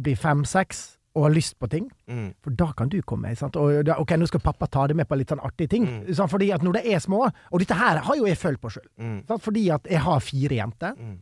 blir 0.00 0.16
fem-seks 0.16 0.97
og 1.18 1.24
har 1.26 1.34
lyst 1.34 1.58
på 1.58 1.68
ting, 1.68 1.90
Mm. 2.08 2.30
for 2.42 2.50
da 2.54 2.70
kan 2.78 2.88
du 2.88 3.00
komme. 3.02 3.34
Sant? 3.36 3.56
Og 3.58 3.84
da, 3.84 3.96
ok, 3.98 4.14
nå 4.16 4.26
skal 4.30 4.40
pappa 4.40 4.66
ta 4.70 4.86
det 4.86 4.96
med 4.96 5.08
på 5.10 5.18
litt 5.18 5.28
sånn 5.34 5.42
artige 5.42 5.68
ting. 5.74 5.86
Mm. 5.86 6.14
Sant? 6.14 6.30
Fordi 6.30 6.52
at 6.54 6.62
når 6.62 6.78
de 6.78 6.92
er 6.94 6.98
små, 7.02 7.24
og 7.52 7.58
dette 7.60 7.74
her 7.74 7.98
har 8.06 8.16
jo 8.16 8.24
jeg 8.30 8.38
følt 8.38 8.60
på 8.62 8.70
sjøl, 8.70 8.86
Mm. 8.98 9.24
fordi 9.40 9.68
at 9.74 9.84
jeg 9.90 10.00
har 10.00 10.20
fire 10.20 10.54
jenter, 10.62 10.94
Mm. 10.96 11.18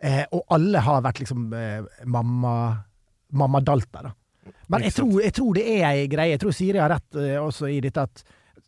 eh, 0.00 0.24
og 0.32 0.44
alle 0.50 0.80
har 0.80 1.02
vært 1.02 1.18
liksom 1.20 1.52
eh, 1.52 1.82
mamma 2.06 2.84
mammadalter, 3.32 4.02
da. 4.02 4.12
Men 4.68 4.82
jeg 4.82 4.92
tror, 4.96 5.20
jeg 5.22 5.32
tror 5.36 5.54
det 5.54 5.66
er 5.68 5.84
ei 5.90 6.06
greie. 6.08 6.30
Jeg 6.34 6.40
tror 6.40 6.52
Siri 6.56 6.78
har 6.78 6.90
rett 6.90 7.14
eh, 7.16 7.36
også 7.40 7.68
i 7.70 7.80
dette 7.80 8.02
at 8.02 8.22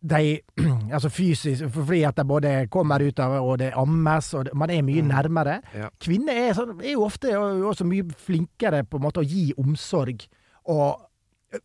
de 0.05 0.41
Altså 0.95 1.09
fysisk 1.11 1.65
for- 1.73 1.83
Fordi 1.85 2.03
at 2.07 2.15
de 2.17 2.25
både 2.25 2.53
kommer 2.71 3.01
ut 3.03 3.19
av 3.21 3.33
og 3.43 3.59
det 3.59 3.73
ammes, 3.75 4.35
og 4.35 4.45
det, 4.45 4.55
man 4.55 4.71
er 4.71 4.83
mye 4.83 5.03
Mm. 5.03 5.09
nærmere. 5.11 5.61
Ja. 5.75 5.89
Kvinner 6.01 6.33
er, 6.33 6.53
sånn, 6.55 6.81
er 6.85 6.93
jo 6.93 7.05
ofte 7.05 7.33
også 7.35 7.85
mye 7.85 8.05
flinkere 8.15 8.85
på 8.85 8.97
en 9.01 9.03
måte 9.03 9.21
å 9.25 9.27
gi 9.29 9.53
omsorg, 9.59 10.27
og 10.67 11.01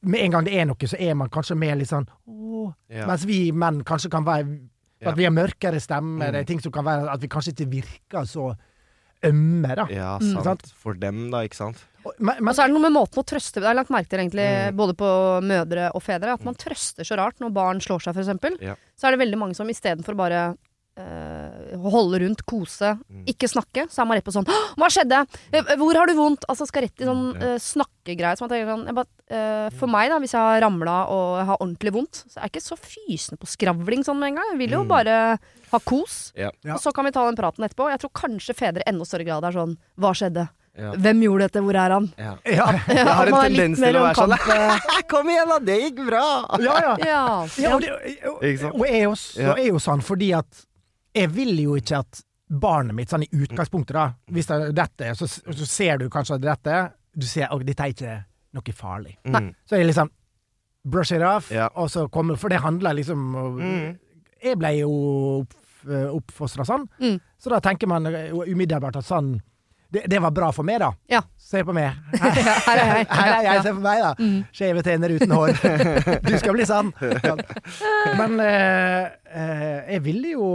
med 0.06 0.20
en 0.22 0.32
gang 0.32 0.44
det 0.46 0.54
er 0.54 0.66
noe, 0.70 0.76
så 0.88 0.98
er 1.02 1.16
man 1.16 1.30
kanskje 1.30 1.56
mer 1.58 1.76
litt 1.76 1.90
sånn 1.90 2.06
åh. 2.28 2.74
Ja. 2.90 3.08
Mens 3.08 3.24
vi 3.26 3.52
menn 3.52 3.84
kanskje 3.84 4.10
kan 4.12 4.26
være 4.26 4.60
At 5.02 5.16
vi 5.16 5.24
har 5.24 5.32
mørkere 5.32 5.80
stemme, 5.80 6.20
Mm. 6.20 6.32
det 6.34 6.36
er 6.42 6.44
ting 6.44 6.60
som 6.60 6.72
kan 6.74 6.84
være 6.84 7.10
at 7.10 7.22
vi 7.22 7.28
kanskje 7.30 7.54
ikke 7.54 7.70
virker 7.72 8.26
så 8.28 8.50
ømme, 9.24 9.76
da. 9.76 9.86
Ja, 9.90 10.18
Mm. 10.20 10.34
sant. 10.34 10.44
Sant? 10.44 10.66
For 10.76 10.94
dem, 10.94 11.30
da, 11.32 11.38
ikke 11.48 11.56
sant? 11.56 11.78
Og- 12.06 12.14
Men, 12.20 12.36
men 12.40 12.48
Og 12.50 12.56
så 12.56 12.64
er 12.64 12.68
det 12.68 12.74
noe 12.74 12.82
med 12.90 12.92
måten 12.94 13.24
å 13.24 13.26
trøste 13.26 13.54
Det 13.56 13.64
har 13.64 13.76
jeg 13.76 13.86
lagt 13.86 13.90
merke 13.92 14.10
til 14.10 14.20
egentlig 14.20 14.72
Mm. 14.72 14.76
både 14.76 14.94
på 14.96 15.42
mødre 15.44 15.92
og 15.96 16.02
fedre, 16.04 16.34
at 16.34 16.44
man 16.44 16.54
trøster 16.56 17.04
så 17.04 17.18
rart 17.18 17.40
når 17.40 17.54
barn 17.54 17.80
slår 17.80 18.02
seg, 18.02 18.16
f.eks. 18.16 18.60
Ja. 18.62 18.76
Så 18.98 19.08
er 19.08 19.12
det 19.16 19.20
veldig 19.28 19.38
mange 19.40 19.56
som 19.56 19.68
istedenfor 19.68 20.16
bare 20.16 20.58
holde 21.90 22.20
rundt, 22.24 22.42
kose, 22.46 22.98
Mm. 23.10 23.24
ikke 23.26 23.48
snakke, 23.50 23.86
så 23.90 24.02
er 24.02 24.06
man 24.10 24.18
rett 24.18 24.26
på 24.26 24.34
sånn 24.36 24.46
Hva 24.78 24.88
skjedde? 24.92 25.26
Eh, 25.54 25.76
Hvor 25.78 25.94
har 25.96 26.08
du 26.08 26.14
vondt? 26.16 26.44
Altså 26.50 26.68
skal 26.68 26.84
rett 26.84 27.02
i 27.02 27.06
sånn 27.06 27.34
Mm, 27.34 27.42
ja. 27.42 27.48
eh, 27.54 27.60
snakkegreie. 27.60 28.38
Som 28.38 28.50
jeg 28.50 28.66
sånn, 28.68 28.86
jeg 28.88 29.06
eh, 29.30 29.70
for 29.78 29.88
meg, 29.88 30.10
da, 30.10 30.20
hvis 30.20 30.32
jeg 30.34 30.42
har 30.42 30.62
ramla 30.62 31.08
og 31.10 31.46
har 31.46 31.58
ordentlig 31.60 31.94
vondt, 31.94 32.24
så 32.30 32.38
er 32.40 32.48
jeg 32.50 32.52
ikke 32.54 32.68
så 32.70 32.78
fysende 32.78 33.40
på 33.40 33.48
skravling 33.48 34.04
sånn 34.04 34.20
med 34.20 34.28
en 34.30 34.36
gang. 34.36 34.46
Jeg 34.54 34.58
vil 34.58 34.70
jo 34.78 34.84
Mm. 34.84 34.88
bare 34.88 35.40
ha 35.72 35.80
kos. 35.80 36.32
Ja. 36.36 36.52
Ja. 36.64 36.74
Og 36.76 36.80
så 36.82 36.92
kan 36.94 37.06
vi 37.06 37.12
ta 37.12 37.26
den 37.26 37.36
praten 37.36 37.64
etterpå. 37.64 37.90
Jeg 37.92 38.00
tror 38.00 38.12
kanskje 38.14 38.56
fedre 38.56 38.84
enda 38.88 39.06
større 39.06 39.26
grad 39.26 39.44
er 39.44 39.52
sånn 39.52 39.78
Hva 40.00 40.12
skjedde? 40.14 40.50
Ja. 40.78 40.94
Hvem 40.94 41.20
gjorde 41.24 41.40
dette? 41.50 41.60
Hvor 41.62 41.76
er 41.76 41.90
han? 41.92 42.14
Ja. 42.18 42.38
ja. 42.46 42.72
Jeg 42.88 43.06
har 43.06 43.28
en 43.28 43.34
er 43.34 43.50
tendens 43.50 43.80
til 43.80 43.96
å 43.96 44.04
være 44.06 44.16
sånn 44.16 45.04
Kom 45.10 45.28
igjen, 45.28 45.50
da! 45.50 45.60
Det 45.60 45.76
gikk 45.82 46.06
bra! 46.08 46.46
ja, 46.62 46.76
ja. 46.80 46.96
Ja. 47.04 47.48
Ja, 47.58 47.76
og, 47.76 47.82
det, 47.82 47.90
og, 48.24 48.36
og 48.38 49.12
også, 49.12 49.42
Ja. 49.42 49.54
er 49.58 49.66
jo 49.68 49.76
sånn 49.82 50.02
fordi 50.02 50.32
at 50.38 50.66
jeg 51.16 51.30
vil 51.34 51.60
jo 51.64 51.76
ikke 51.80 52.00
at 52.04 52.22
barnet 52.50 52.96
mitt, 52.98 53.10
sånn 53.12 53.24
i 53.24 53.30
utgangspunktet, 53.44 53.94
da 53.94 54.08
Hvis 54.34 54.48
det 54.50 54.76
detter, 54.78 55.14
så, 55.14 55.28
så 55.28 55.66
ser 55.70 55.98
du 56.02 56.08
kanskje 56.10 56.36
at 56.40 56.42
dette. 56.42 56.78
Du 57.16 57.26
ser 57.30 57.46
at 57.52 57.66
dette 57.66 57.84
er 57.86 57.94
ikke 57.94 58.16
noe 58.58 58.74
farlig. 58.74 59.18
Mm. 59.26 59.52
Så 59.70 59.78
jeg 59.78 59.86
liksom 59.90 60.10
brush 60.90 61.14
it 61.14 61.22
off, 61.22 61.52
Ja. 61.52 61.68
og 61.76 61.90
så 61.92 62.08
kommer 62.10 62.38
For 62.38 62.50
det 62.50 62.62
handler 62.64 62.94
liksom 62.98 63.36
om 63.36 63.60
Mm. 63.62 63.98
Jeg 64.42 64.58
ble 64.58 64.70
jo 64.80 65.46
oppfostra 65.90 66.66
sånn, 66.66 66.88
Mm. 67.00 67.20
så 67.40 67.50
da 67.50 67.60
tenker 67.60 67.88
man 67.88 68.06
umiddelbart 68.06 68.96
at 68.98 69.06
sånn 69.06 69.42
det, 69.92 70.04
det 70.08 70.20
var 70.22 70.30
bra 70.32 70.52
for 70.52 70.62
meg, 70.64 70.80
da. 70.80 70.92
Ja. 71.10 71.22
Se 71.36 71.64
på 71.64 71.74
meg. 71.74 71.96
Her 72.14 72.78
er 72.78 72.98
jeg. 73.00 73.08
Her 73.10 73.32
er 73.34 73.44
jeg, 73.44 73.64
se 73.64 73.72
på 73.74 73.82
meg, 73.82 74.02
da. 74.04 74.14
Mm. 74.20 74.44
Skjeve 74.54 74.84
tenner 74.86 75.10
uten 75.16 75.32
hår. 75.34 76.20
Du 76.30 76.38
skal 76.38 76.54
bli 76.54 76.66
sann. 76.70 76.92
Men 78.20 78.40
eh, 78.40 79.08
eh, 79.34 79.94
jeg 79.96 80.04
ville 80.06 80.36
jo 80.36 80.50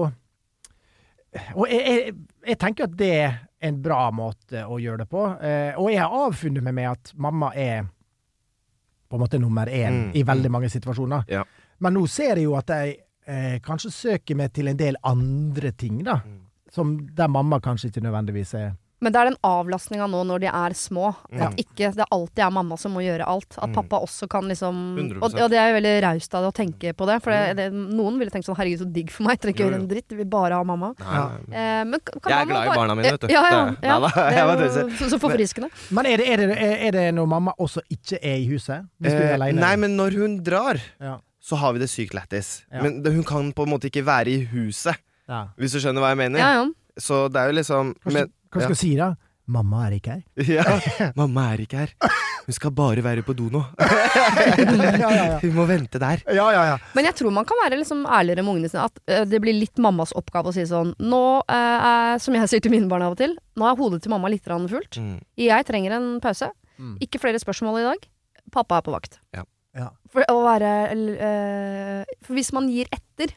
Og 1.55 1.67
jeg, 1.71 1.83
jeg, 1.89 2.15
jeg 2.47 2.59
tenker 2.63 2.87
at 2.89 2.97
det 2.99 3.11
er 3.19 3.35
en 3.65 3.81
bra 3.83 4.11
måte 4.15 4.65
å 4.69 4.79
gjøre 4.79 5.05
det 5.05 5.09
på. 5.11 5.25
Eh, 5.41 5.73
og 5.81 5.91
jeg 5.91 6.03
har 6.03 6.15
avfunnet 6.29 6.65
meg 6.67 6.77
med 6.77 6.91
at 6.93 7.13
mamma 7.17 7.51
er 7.57 7.87
på 9.09 9.17
en 9.17 9.23
måte 9.25 9.39
nummer 9.41 9.69
én 9.71 9.99
Mm, 10.05 10.13
i 10.17 10.23
veldig 10.27 10.51
mange 10.51 10.69
situasjoner. 10.73 11.25
Ja. 11.29 11.45
Men 11.79 11.95
nå 11.97 12.07
ser 12.11 12.37
jeg 12.37 12.47
jo 12.49 12.55
at 12.59 12.71
jeg 12.71 12.97
eh, 13.27 13.59
kanskje 13.65 13.91
søker 13.93 14.39
meg 14.39 14.53
til 14.55 14.69
en 14.69 14.79
del 14.79 14.97
andre 15.03 15.73
ting, 15.73 16.03
da. 16.05 16.21
Mm. 16.25 16.41
Som 16.75 16.95
der 17.15 17.29
mamma 17.31 17.61
kanskje 17.63 17.91
ikke 17.91 18.03
nødvendigvis 18.05 18.55
er 18.59 18.73
Men 19.05 19.13
det 19.13 19.21
er 19.21 19.29
den 19.29 19.37
avlastninga 19.45 20.07
nå 20.09 20.23
når 20.31 20.41
de 20.47 20.49
er 20.49 20.75
små. 20.79 21.11
Ja. 21.29 21.51
At 21.51 21.59
ikke 21.61 21.91
det 21.99 22.07
alltid 22.15 22.41
er 22.47 22.53
mamma 22.57 22.79
som 22.81 22.95
må 22.97 23.03
gjøre 23.05 23.27
alt. 23.29 23.59
At 23.59 23.69
Mm. 23.69 23.75
pappa 23.77 23.99
også 24.07 24.29
kan 24.33 24.49
liksom 24.49 24.79
Og, 25.21 25.35
og 25.35 25.51
det 25.53 25.59
er 25.61 25.75
veldig 25.77 25.93
raust 26.07 26.35
av 26.39 26.45
deg 26.47 26.53
å 26.53 26.57
tenke 26.57 26.95
på 26.97 27.07
det. 27.11 27.19
For 27.23 27.31
det, 27.37 27.57
det, 27.61 27.67
noen 27.75 28.17
ville 28.19 28.33
tenkt 28.33 28.49
sånn 28.49 28.57
herregud, 28.57 28.81
så 28.81 28.89
digg 28.97 29.11
for 29.13 29.27
meg. 29.29 29.39
Trenger 29.43 29.55
ikke 29.59 29.65
gjøre 29.67 29.81
en 29.83 29.89
dritt. 29.91 30.09
Jeg 30.09 30.19
vil 30.23 30.31
bare 30.33 30.57
ha 30.57 30.65
mamma. 30.65 30.95
Ja. 31.05 31.25
Eh, 31.53 31.85
men 31.85 32.01
kan 32.01 32.33
Jeg 32.33 32.41
er 32.41 32.49
glad 32.49 32.65
i 32.65 32.69
bare- 32.73 32.79
barna 32.81 32.95
mine, 32.97 33.11
vet 33.13 33.21
du. 33.21 33.27
Ja, 33.35 33.43
ja, 33.51 33.61
ja. 33.83 33.99
ja. 34.01 34.57
Det 34.57 34.71
er 34.71 34.89
jo 34.89 35.11
så, 35.13 35.19
forfriskende. 35.21 35.69
Men 35.91 36.07
er 36.07 36.17
det, 36.23 36.29
er, 36.33 36.37
det, 36.49 36.59
er 36.89 36.91
det 36.97 37.07
når 37.15 37.27
mamma 37.29 37.53
også 37.61 37.83
ikke 37.93 38.19
er 38.23 38.39
i 38.41 38.47
huset? 38.49 38.87
Hvis 39.01 39.13
du 39.13 39.23
er 39.23 39.35
aleine? 39.37 39.61
nei, 39.61 39.77
men 39.77 39.97
når 40.01 40.17
hun 40.19 40.39
drar, 40.43 40.81
ja. 41.01 41.19
så 41.45 41.57
har 41.61 41.73
vi 41.77 41.79
det 41.85 41.91
sykt 41.93 42.15
lættis. 42.17 42.63
Ja. 42.73 42.81
Men 42.83 43.03
hun 43.05 43.23
kan 43.25 43.53
på 43.53 43.67
en 43.67 43.75
måte 43.75 43.91
ikke 43.93 44.05
være 44.07 44.29
i 44.33 44.45
huset, 44.55 44.97
Ja. 45.29 45.47
hvis 45.59 45.73
du 45.73 45.79
skjønner 45.81 46.01
hva 46.01 46.11
jeg 46.15 46.19
mener. 46.25 46.39
Ja, 46.39 46.53
ja. 46.63 46.65
Så 47.01 47.29
det 47.33 47.41
er 47.41 47.49
jo 47.51 47.55
liksom 47.59 47.95
men, 48.07 48.29
hva 48.55 48.65
skal 48.65 48.77
du 48.77 48.81
si 48.81 48.95
da? 48.99 49.15
Mamma 49.45 49.83
er 49.89 49.99
ikke 49.99 50.15
her. 50.15 50.23
ja, 50.57 50.65
Mamma 51.19 51.51
er 51.53 51.65
ikke 51.67 51.83
her. 51.83 51.93
Hun 52.45 52.57
skal 52.57 52.73
bare 52.77 53.03
være 53.05 53.25
på 53.25 53.35
do 53.37 53.51
nå. 53.53 53.61
ja, 53.81 54.97
ja, 55.01 55.11
ja. 55.17 55.39
Hun 55.43 55.55
må 55.57 55.67
vente 55.69 56.01
der. 56.01 56.23
ja, 56.29 56.47
ja, 56.53 56.65
ja. 56.71 56.79
Men 56.97 57.09
jeg 57.09 57.17
tror 57.21 57.33
man 57.37 57.47
kan 57.49 57.61
være 57.63 57.79
liksom 57.81 58.05
ærligere 58.05 58.45
med 58.45 58.57
ungene 58.57 58.73
sine. 58.73 58.87
At 58.89 59.01
eh, 59.09 59.25
det 59.29 59.41
blir 59.45 59.57
litt 59.57 59.81
mammas 59.81 60.15
oppgave 60.17 60.53
å 60.53 60.57
si 60.57 60.65
sånn 60.69 60.95
Nå 61.01 61.23
eh, 61.45 62.17
som 62.21 62.37
jeg 62.37 62.53
sier 62.53 62.65
til 62.65 62.73
mine 62.73 62.89
barn 62.91 63.05
av 63.05 63.17
og 63.17 63.21
til, 63.21 63.37
nå 63.61 63.69
er 63.69 63.81
hodet 63.81 64.03
til 64.05 64.13
mamma 64.13 64.33
litt 64.33 64.45
fullt. 64.45 65.01
Mm. 65.01 65.19
Jeg 65.41 65.69
trenger 65.69 65.97
en 65.99 66.09
pause. 66.25 66.51
Mm. 66.81 66.97
Ikke 67.05 67.21
flere 67.23 67.41
spørsmål 67.41 67.83
i 67.83 67.89
dag. 67.91 68.09
Pappa 68.53 68.81
er 68.81 68.87
på 68.87 68.97
vakt. 68.97 69.21
Ja. 69.37 69.45
Ja. 69.75 69.89
For 70.13 70.23
å 70.31 70.37
være 70.45 70.71
eh, 70.95 72.13
For 72.23 72.37
hvis 72.37 72.53
man 72.55 72.69
gir 72.71 72.87
etter 72.95 73.33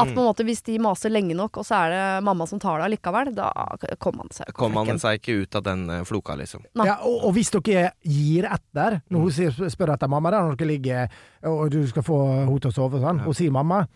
at 0.00 0.08
Mm. 0.08 0.14
på 0.16 0.20
en 0.20 0.28
måte 0.30 0.44
hvis 0.48 0.62
de 0.66 0.78
maser 0.78 1.10
lenge 1.12 1.34
nok, 1.36 1.58
og 1.58 1.64
så 1.64 1.76
er 1.86 1.90
det 1.94 2.24
mamma 2.24 2.46
som 2.48 2.58
tar 2.58 2.78
det 2.80 2.88
allikevel, 2.90 3.34
da 3.34 3.50
kommer 3.98 4.24
man 4.24 4.28
seg 4.32 4.52
Kommer 4.54 4.84
man 4.86 4.98
seg 4.98 5.20
ikke 5.20 5.42
ut 5.42 5.54
av 5.56 5.62
den 5.62 5.88
eh, 5.90 6.02
floka, 6.04 6.36
liksom. 6.36 6.64
Nei. 6.74 6.86
Ja, 6.86 6.98
og, 7.04 7.24
og 7.28 7.34
hvis 7.34 7.50
dere 7.50 7.92
gir 8.04 8.44
etter, 8.50 9.00
når 9.10 9.18
Mm. 9.18 9.22
hun 9.22 9.30
sier, 9.32 9.50
spør 9.70 9.94
etter 9.94 10.08
mamma, 10.08 10.30
der, 10.30 10.42
når 10.50 10.56
dere 10.56 10.68
ligger 10.68 11.08
og 11.44 11.70
du 11.70 11.86
skal 11.86 12.02
få 12.02 12.20
henne 12.46 12.60
til 12.60 12.70
å 12.70 12.74
sove, 12.74 12.94
og 12.94 13.02
sånn, 13.02 13.18
Ja. 13.20 13.26
og 13.26 13.34
sier 13.34 13.50
mamma, 13.52 13.86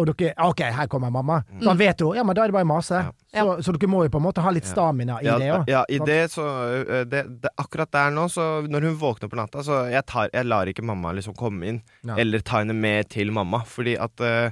og 0.00 0.06
dere 0.16 0.32
OK, 0.38 0.60
her 0.62 0.86
kommer 0.86 1.10
mamma, 1.12 1.42
Mm. 1.52 1.60
da 1.64 1.74
vet 1.74 2.00
hun 2.00 2.14
ja, 2.16 2.22
men 2.24 2.34
da 2.34 2.42
er 2.44 2.46
det 2.46 2.54
bare 2.54 2.64
mase. 2.64 3.12
Ja. 3.34 3.42
Så, 3.44 3.62
så 3.66 3.72
dere 3.76 3.88
må 3.90 4.02
jo 4.04 4.08
på 4.08 4.16
en 4.16 4.22
måte 4.24 4.40
ha 4.40 4.50
litt 4.50 4.64
Ja. 4.64 4.70
stamina 4.72 5.18
i 5.20 5.24
Ja, 5.26 5.38
det 5.38 5.50
òg. 5.50 5.68
ja, 5.68 5.84
i 5.90 5.98
det, 5.98 6.30
så 6.30 7.04
det, 7.10 7.40
det, 7.42 7.50
Akkurat 7.58 7.90
der 7.90 8.10
nå, 8.10 8.24
så 8.30 8.66
når 8.66 8.80
hun 8.82 8.96
våkner 8.96 9.28
på 9.28 9.36
natta, 9.36 9.58
så 9.62 9.90
jeg, 9.90 10.06
tar, 10.06 10.30
jeg 10.32 10.46
lar 10.46 10.64
ikke 10.66 10.82
mamma 10.84 11.12
liksom 11.12 11.34
komme 11.36 11.66
inn. 11.66 11.82
Ja. 12.06 12.14
Eller 12.16 12.38
ta 12.40 12.58
henne 12.62 12.74
med 12.74 13.10
til 13.10 13.30
mamma, 13.30 13.58
fordi 13.66 13.98
at 14.00 14.18
eh, 14.20 14.50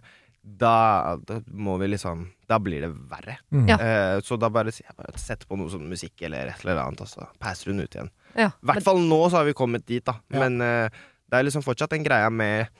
da, 0.56 1.16
da 1.28 1.40
må 1.52 1.76
vi 1.80 1.90
liksom 1.92 2.24
Da 2.48 2.56
blir 2.62 2.80
det 2.86 2.90
verre. 3.10 3.38
Mm. 3.52 3.66
Ja. 3.68 3.76
Eh, 3.76 4.20
så 4.24 4.38
da 4.40 4.48
bare 4.48 4.72
bare 4.96 5.20
sett 5.20 5.44
på 5.48 5.58
noe 5.58 5.68
sånn 5.72 5.88
musikk 5.90 6.22
eller 6.24 6.52
et 6.52 6.64
eller 6.64 6.80
annet, 6.82 7.02
og 7.04 7.10
så 7.10 7.26
passer 7.40 7.72
hun 7.72 7.82
ut 7.82 7.92
igjen. 7.92 8.08
Ja, 8.34 8.48
I 8.48 8.70
hvert 8.70 8.86
fall 8.86 9.02
nå 9.04 9.20
så 9.28 9.40
har 9.40 9.48
vi 9.48 9.56
kommet 9.58 9.86
dit, 9.86 10.04
da. 10.06 10.16
Ja. 10.32 10.46
Men 10.46 10.60
eh, 10.64 11.02
det 11.28 11.38
er 11.38 11.44
liksom 11.44 11.64
fortsatt 11.66 11.92
en 11.92 12.06
greie 12.06 12.30
med 12.32 12.72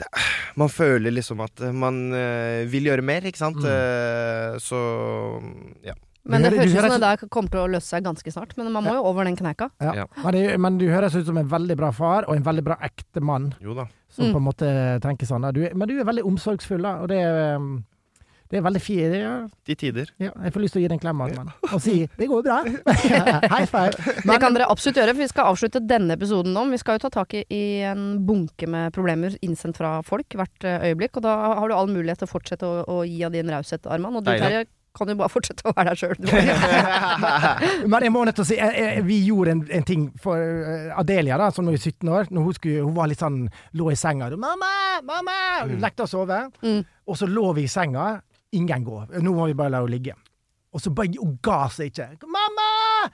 det, 0.00 0.08
Man 0.56 0.72
føler 0.72 1.12
liksom 1.12 1.42
at 1.44 1.60
man 1.76 2.08
eh, 2.16 2.64
vil 2.72 2.88
gjøre 2.90 3.04
mer, 3.04 3.28
ikke 3.28 3.40
sant? 3.40 3.60
Mm. 3.60 3.68
Eh, 3.72 4.56
så 4.62 4.80
ja. 5.84 5.96
men 6.24 6.44
det 6.44 6.54
høres 6.56 6.72
ut 6.72 6.80
som 6.80 6.96
det 6.96 7.04
der 7.04 7.28
kommer 7.28 7.52
til 7.52 7.62
å 7.64 7.68
løse 7.76 7.90
seg 7.92 8.06
ganske 8.06 8.32
snart. 8.32 8.56
Men 8.56 8.72
man 8.72 8.84
må 8.88 8.96
jo 8.96 9.04
over 9.08 9.28
den 9.28 9.36
kneika. 9.38 9.70
Ja. 9.82 9.92
Ja. 10.02 10.08
Men, 10.22 10.32
det, 10.36 10.44
men 10.64 10.80
du 10.80 10.88
høres 10.88 11.16
ut 11.16 11.28
som 11.28 11.36
en 11.40 11.52
veldig 11.52 11.76
bra 11.78 11.92
far, 11.96 12.28
og 12.28 12.36
en 12.36 12.46
veldig 12.46 12.64
bra 12.66 12.80
ekte 12.88 13.24
mann, 13.24 13.52
Jo 13.60 13.76
da. 13.76 13.88
Som 14.16 14.26
Mm. 14.26 14.32
på 14.32 14.40
en 14.40 14.48
måte 14.48 14.70
tenker 15.04 15.28
sånn. 15.28 15.44
Du, 15.54 15.60
men 15.74 15.88
du 15.88 15.98
er 16.00 16.08
veldig 16.08 16.24
omsorgsfull, 16.24 16.82
da, 16.82 16.96
og 17.04 17.08
det 17.12 17.20
er 17.22 17.56
um, 17.60 17.84
det 18.46 18.60
er 18.60 18.62
veldig 18.62 18.78
fint. 18.80 19.14
Ja, 19.18 19.30
De 19.66 19.74
tider. 19.74 20.06
ja, 20.22 20.30
jeg 20.44 20.52
får 20.54 20.62
lyst 20.62 20.76
til 20.76 20.78
å 20.78 20.82
gi 20.84 20.88
deg 20.92 20.94
en 20.94 21.00
klem, 21.02 21.20
Arman, 21.24 21.48
og 21.66 21.80
si 21.82 22.06
'det 22.18 22.28
går 22.30 22.44
bra'. 22.46 22.60
High 23.56 23.66
five. 23.66 23.90
Det 24.22 24.36
kan 24.40 24.54
dere 24.54 24.68
absolutt 24.70 24.96
gjøre, 25.00 25.14
for 25.16 25.22
vi 25.24 25.28
skal 25.32 25.50
avslutte 25.50 25.82
denne 25.82 26.14
episoden 26.14 26.54
nå. 26.54 26.62
Vi 26.70 26.78
skal 26.78 26.94
jo 26.94 27.08
ta 27.08 27.10
tak 27.10 27.34
i, 27.34 27.82
en 27.82 28.24
bunke 28.24 28.68
med 28.70 28.92
problemer 28.94 29.34
innsendt 29.42 29.76
fra 29.76 30.00
folk 30.06 30.30
hvert 30.38 30.62
øyeblikk. 30.62 31.16
Og 31.18 31.22
da 31.26 31.34
har 31.58 31.68
du 31.68 31.74
all 31.74 31.88
mulighet 31.90 32.18
til 32.22 32.28
å 32.28 32.34
fortsette 32.38 32.62
å, 32.62 32.84
å 32.86 33.02
gi 33.04 33.24
av 33.26 33.32
din 33.34 33.50
raushet, 33.50 33.82
Arman. 33.90 34.14
Og 34.14 34.22
du. 34.24 34.30
Terje, 34.30 34.64
kan 34.96 35.10
jo 35.12 35.16
bare 35.20 35.32
fortsette 35.32 35.66
å 35.68 35.74
være 35.76 35.92
deg 35.92 36.00
sjøl. 36.00 36.16
Men 37.92 38.06
jeg 38.06 38.14
må 38.14 38.24
nødt 38.26 38.38
til 38.38 38.46
å 38.46 38.48
si, 38.48 38.58
jeg, 38.58 38.76
jeg, 38.80 39.04
vi 39.06 39.18
gjorde 39.26 39.54
en, 39.56 39.62
en 39.78 39.86
ting 39.86 40.06
for 40.22 40.40
eh, 40.40 40.88
Adelia, 40.96 41.38
da, 41.40 41.50
som 41.54 41.66
nå 41.66 41.74
er 41.76 41.82
17 41.82 42.10
år. 42.12 42.30
Når 42.32 42.46
hun, 42.48 42.56
skulle, 42.58 42.84
hun 42.86 42.96
var 42.96 43.10
litt 43.12 43.22
sånn 43.22 43.42
Lå 43.76 43.90
i 43.92 43.98
senga. 43.98 44.30
'Mamma! 44.32 44.72
Mamma!' 45.06 45.40
Hun 45.66 45.82
lekte 45.82 46.06
å 46.06 46.10
sove. 46.10 46.40
Mm. 46.64 46.80
Og 47.06 47.20
så 47.20 47.28
lå 47.30 47.50
vi 47.58 47.66
i 47.66 47.70
senga. 47.70 48.14
Ingen 48.56 48.86
går. 48.86 49.16
Nå 49.20 49.36
må 49.36 49.48
vi 49.50 49.56
bare 49.58 49.74
la 49.74 49.84
henne 49.84 49.92
ligge. 49.92 50.16
Og 50.72 50.82
så 50.82 50.92
bare 50.94 51.14
Hun 51.20 51.38
ga 51.44 51.60
seg 51.72 51.92
ikke. 51.92 52.10
'Mamma!' 52.24 53.12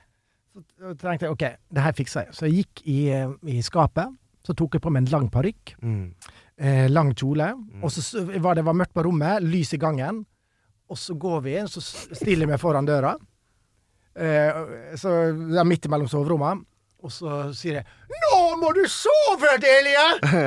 Så 0.53 0.93
tenkte 1.01 1.27
jeg 1.27 1.33
OK, 1.33 1.45
det 1.73 1.85
her 1.87 1.95
fikser 1.97 2.27
jeg. 2.27 2.37
Så 2.37 2.49
jeg 2.49 2.63
gikk 2.63 2.83
i, 2.85 2.99
eh, 3.17 3.31
i 3.49 3.63
skapet. 3.65 4.13
Så 4.43 4.57
tok 4.59 4.75
jeg 4.77 4.83
på 4.85 4.91
meg 4.91 5.05
en 5.05 5.13
lang 5.13 5.29
parykk. 5.33 5.77
Mm. 5.81 6.07
Eh, 6.59 6.87
lang 6.91 7.13
kjole. 7.15 7.49
Og 7.83 7.93
så 7.95 8.25
var 8.43 8.59
det 8.59 8.67
var 8.67 8.77
mørkt 8.77 8.95
på 8.95 9.05
rommet, 9.07 9.43
lys 9.47 9.73
i 9.75 9.81
gangen. 9.81 10.25
Og 10.93 10.99
så 11.01 11.17
går 11.17 11.41
vi 11.47 11.57
inn, 11.57 11.71
så 11.73 11.81
stiller 11.81 12.51
vi 12.51 12.59
foran 12.61 12.89
døra. 12.89 13.15
Eh, 14.13 14.97
så 15.01 15.15
det 15.33 15.57
er 15.57 15.69
midt 15.69 15.89
mellom 15.89 16.11
soverommene. 16.11 16.67
Og 17.03 17.11
så 17.11 17.49
sier 17.57 17.81
jeg 17.81 17.87
'Nå 18.23 18.37
må 18.61 18.69
du 18.77 18.85
sove, 18.87 19.57
Delia! 19.59 20.05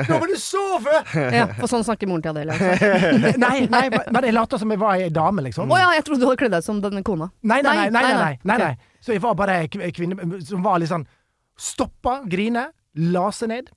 Nå 0.08 0.20
må 0.22 0.28
du 0.30 0.38
sove!' 0.40 1.02
Ja, 1.36 1.50
for 1.58 1.68
sånn 1.68 1.84
snakker 1.84 2.08
moren 2.08 2.22
til 2.24 2.32
Adelia. 2.32 2.56
Å 2.56 3.34
nei, 3.44 3.66
nei, 3.68 3.82
men 3.92 4.24
jeg 4.24 4.32
lot 4.32 4.56
som 4.56 4.72
jeg 4.72 4.80
var 4.80 4.96
ei 4.96 5.10
dame, 5.12 5.44
liksom. 5.44 5.68
ja, 5.76 5.90
jeg 5.98 6.06
trodde 6.06 6.22
du 6.22 6.28
hadde 6.30 6.40
kledd 6.40 6.56
deg 6.56 6.64
som 6.64 6.80
denne 6.80 7.02
kona. 7.04 7.28
Nei, 7.42 7.60
nei, 7.60 7.76
nei. 7.76 7.90
nei, 7.92 8.14
nei, 8.14 8.32
nei, 8.48 8.58
nei. 8.62 8.72
Så 9.04 9.12
jeg 9.12 9.20
var 9.26 9.36
bare 9.36 9.58
ei 9.66 9.92
kvinne 9.92 10.40
som 10.46 10.64
var 10.64 10.80
litt 10.80 10.94
sånn 10.94 11.04
Stoppa, 11.56 12.22
grine, 12.28 12.70
la 13.12 13.28
seg 13.32 13.52
ned. 13.52 13.68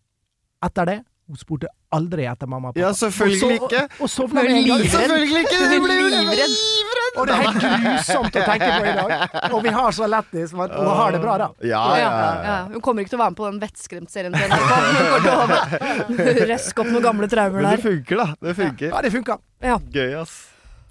Etter 0.63 0.87
det 0.87 0.97
Hun 1.29 1.37
spurte 1.37 1.67
aldri 1.93 2.23
etter 2.25 2.49
mamma 2.49 2.71
og 2.71 2.73
pappa. 2.73 2.81
Ja, 2.81 2.89
selvfølgelig 2.97 3.59
ikke. 3.59 3.81
Og, 3.99 4.01
og 4.01 4.09
sovna 4.09 4.41
med 4.41 4.49
en 4.49 4.63
gang. 4.65 4.81
Livredd. 4.81 4.95
Selvfølgelig 4.95 5.41
ikke! 5.43 5.59
Hun 5.59 5.69
Du 5.75 5.83
blir 5.85 5.99
jo 5.99 6.07
livredd. 6.09 6.55
Og 7.19 7.27
det 7.29 7.35
er 7.35 7.43
helt 7.43 7.59
grusomt 7.85 8.39
å 8.39 8.43
tenke 8.47 8.69
på 8.73 8.89
i 8.89 8.95
dag. 8.97 9.13
Og 9.53 9.63
vi 9.67 9.73
har 9.77 9.95
så 9.99 10.09
lættis, 10.09 10.53
og 10.57 10.73
hun 10.73 10.91
har 11.01 11.13
det 11.13 11.21
bra, 11.21 11.37
da. 11.43 11.49
Ja, 11.61 11.83
ja, 11.99 12.09
ja. 12.09 12.29
Ja, 12.49 12.57
hun 12.73 12.81
kommer 12.85 13.05
ikke 13.05 13.13
til 13.13 13.19
å 13.19 13.23
være 13.23 13.35
med 13.35 13.41
på 13.43 13.49
den 13.49 13.61
vettskremt-serien 13.61 14.37
til 14.37 14.53
NRK. 14.53 14.71
Hun 16.09 16.45
røske 16.53 16.85
opp 16.85 16.93
noen 16.95 17.05
gamle 17.11 17.29
traumer 17.29 17.61
der. 17.61 17.67
Men 17.69 17.77
det 17.77 17.85
funker, 17.85 18.23
da. 18.23 18.27
Det 18.49 18.55
funker. 18.63 18.89
Ja, 18.93 19.03
det 19.05 19.13
funka. 19.19 19.37
Ja. 19.69 19.77
Gøy, 19.93 20.15
ass. 20.23 20.39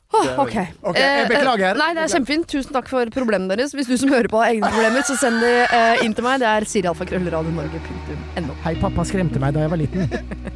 Åh, 0.08 0.40
ok. 0.40 0.54
Ok, 0.88 0.96
jeg 0.96 1.24
Eh, 1.24 1.28
beklager. 1.28 1.76
Nei, 1.76 1.90
det 1.94 2.00
er 2.06 2.10
kjempefint. 2.14 2.46
Tusen 2.48 2.72
takk 2.72 2.88
for 2.88 3.04
problemene 3.12 3.48
deres. 3.52 3.74
Hvis 3.76 3.88
du 3.90 3.96
som 4.00 4.08
hører 4.08 4.28
på 4.32 4.40
har 4.40 4.48
egne 4.54 4.70
problemer, 4.72 5.02
så 5.04 5.12
send 5.20 5.36
de 5.44 5.50
eh, 5.68 6.00
inn 6.04 6.14
til 6.16 6.24
meg. 6.24 6.40
Det 6.40 6.48
er 6.48 6.64
sirialfakrøllradionorge.no. 6.64 8.52
Hei, 8.64 8.74
pappa 8.80 9.04
skremte 9.04 9.38
meg 9.42 9.52
da 9.54 9.60
jeg 9.66 9.70
var 9.74 9.80
liten. 9.84 10.02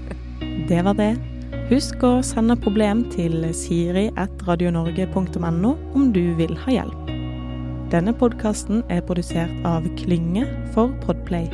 Det 0.72 0.80
var 0.86 0.94
det. 0.96 1.10
Husk 1.68 2.00
å 2.06 2.22
sende 2.24 2.56
problem 2.60 3.04
til 3.12 3.44
siri.radionorge.no 3.52 5.72
om 5.94 6.12
du 6.12 6.34
vil 6.38 6.56
ha 6.64 6.70
hjelp. 6.78 7.00
Denne 7.92 8.12
podkasten 8.16 8.80
er 8.88 9.00
produsert 9.04 9.52
av 9.68 9.82
Klynge 10.00 10.46
for 10.72 10.88
Podplay. 11.04 11.46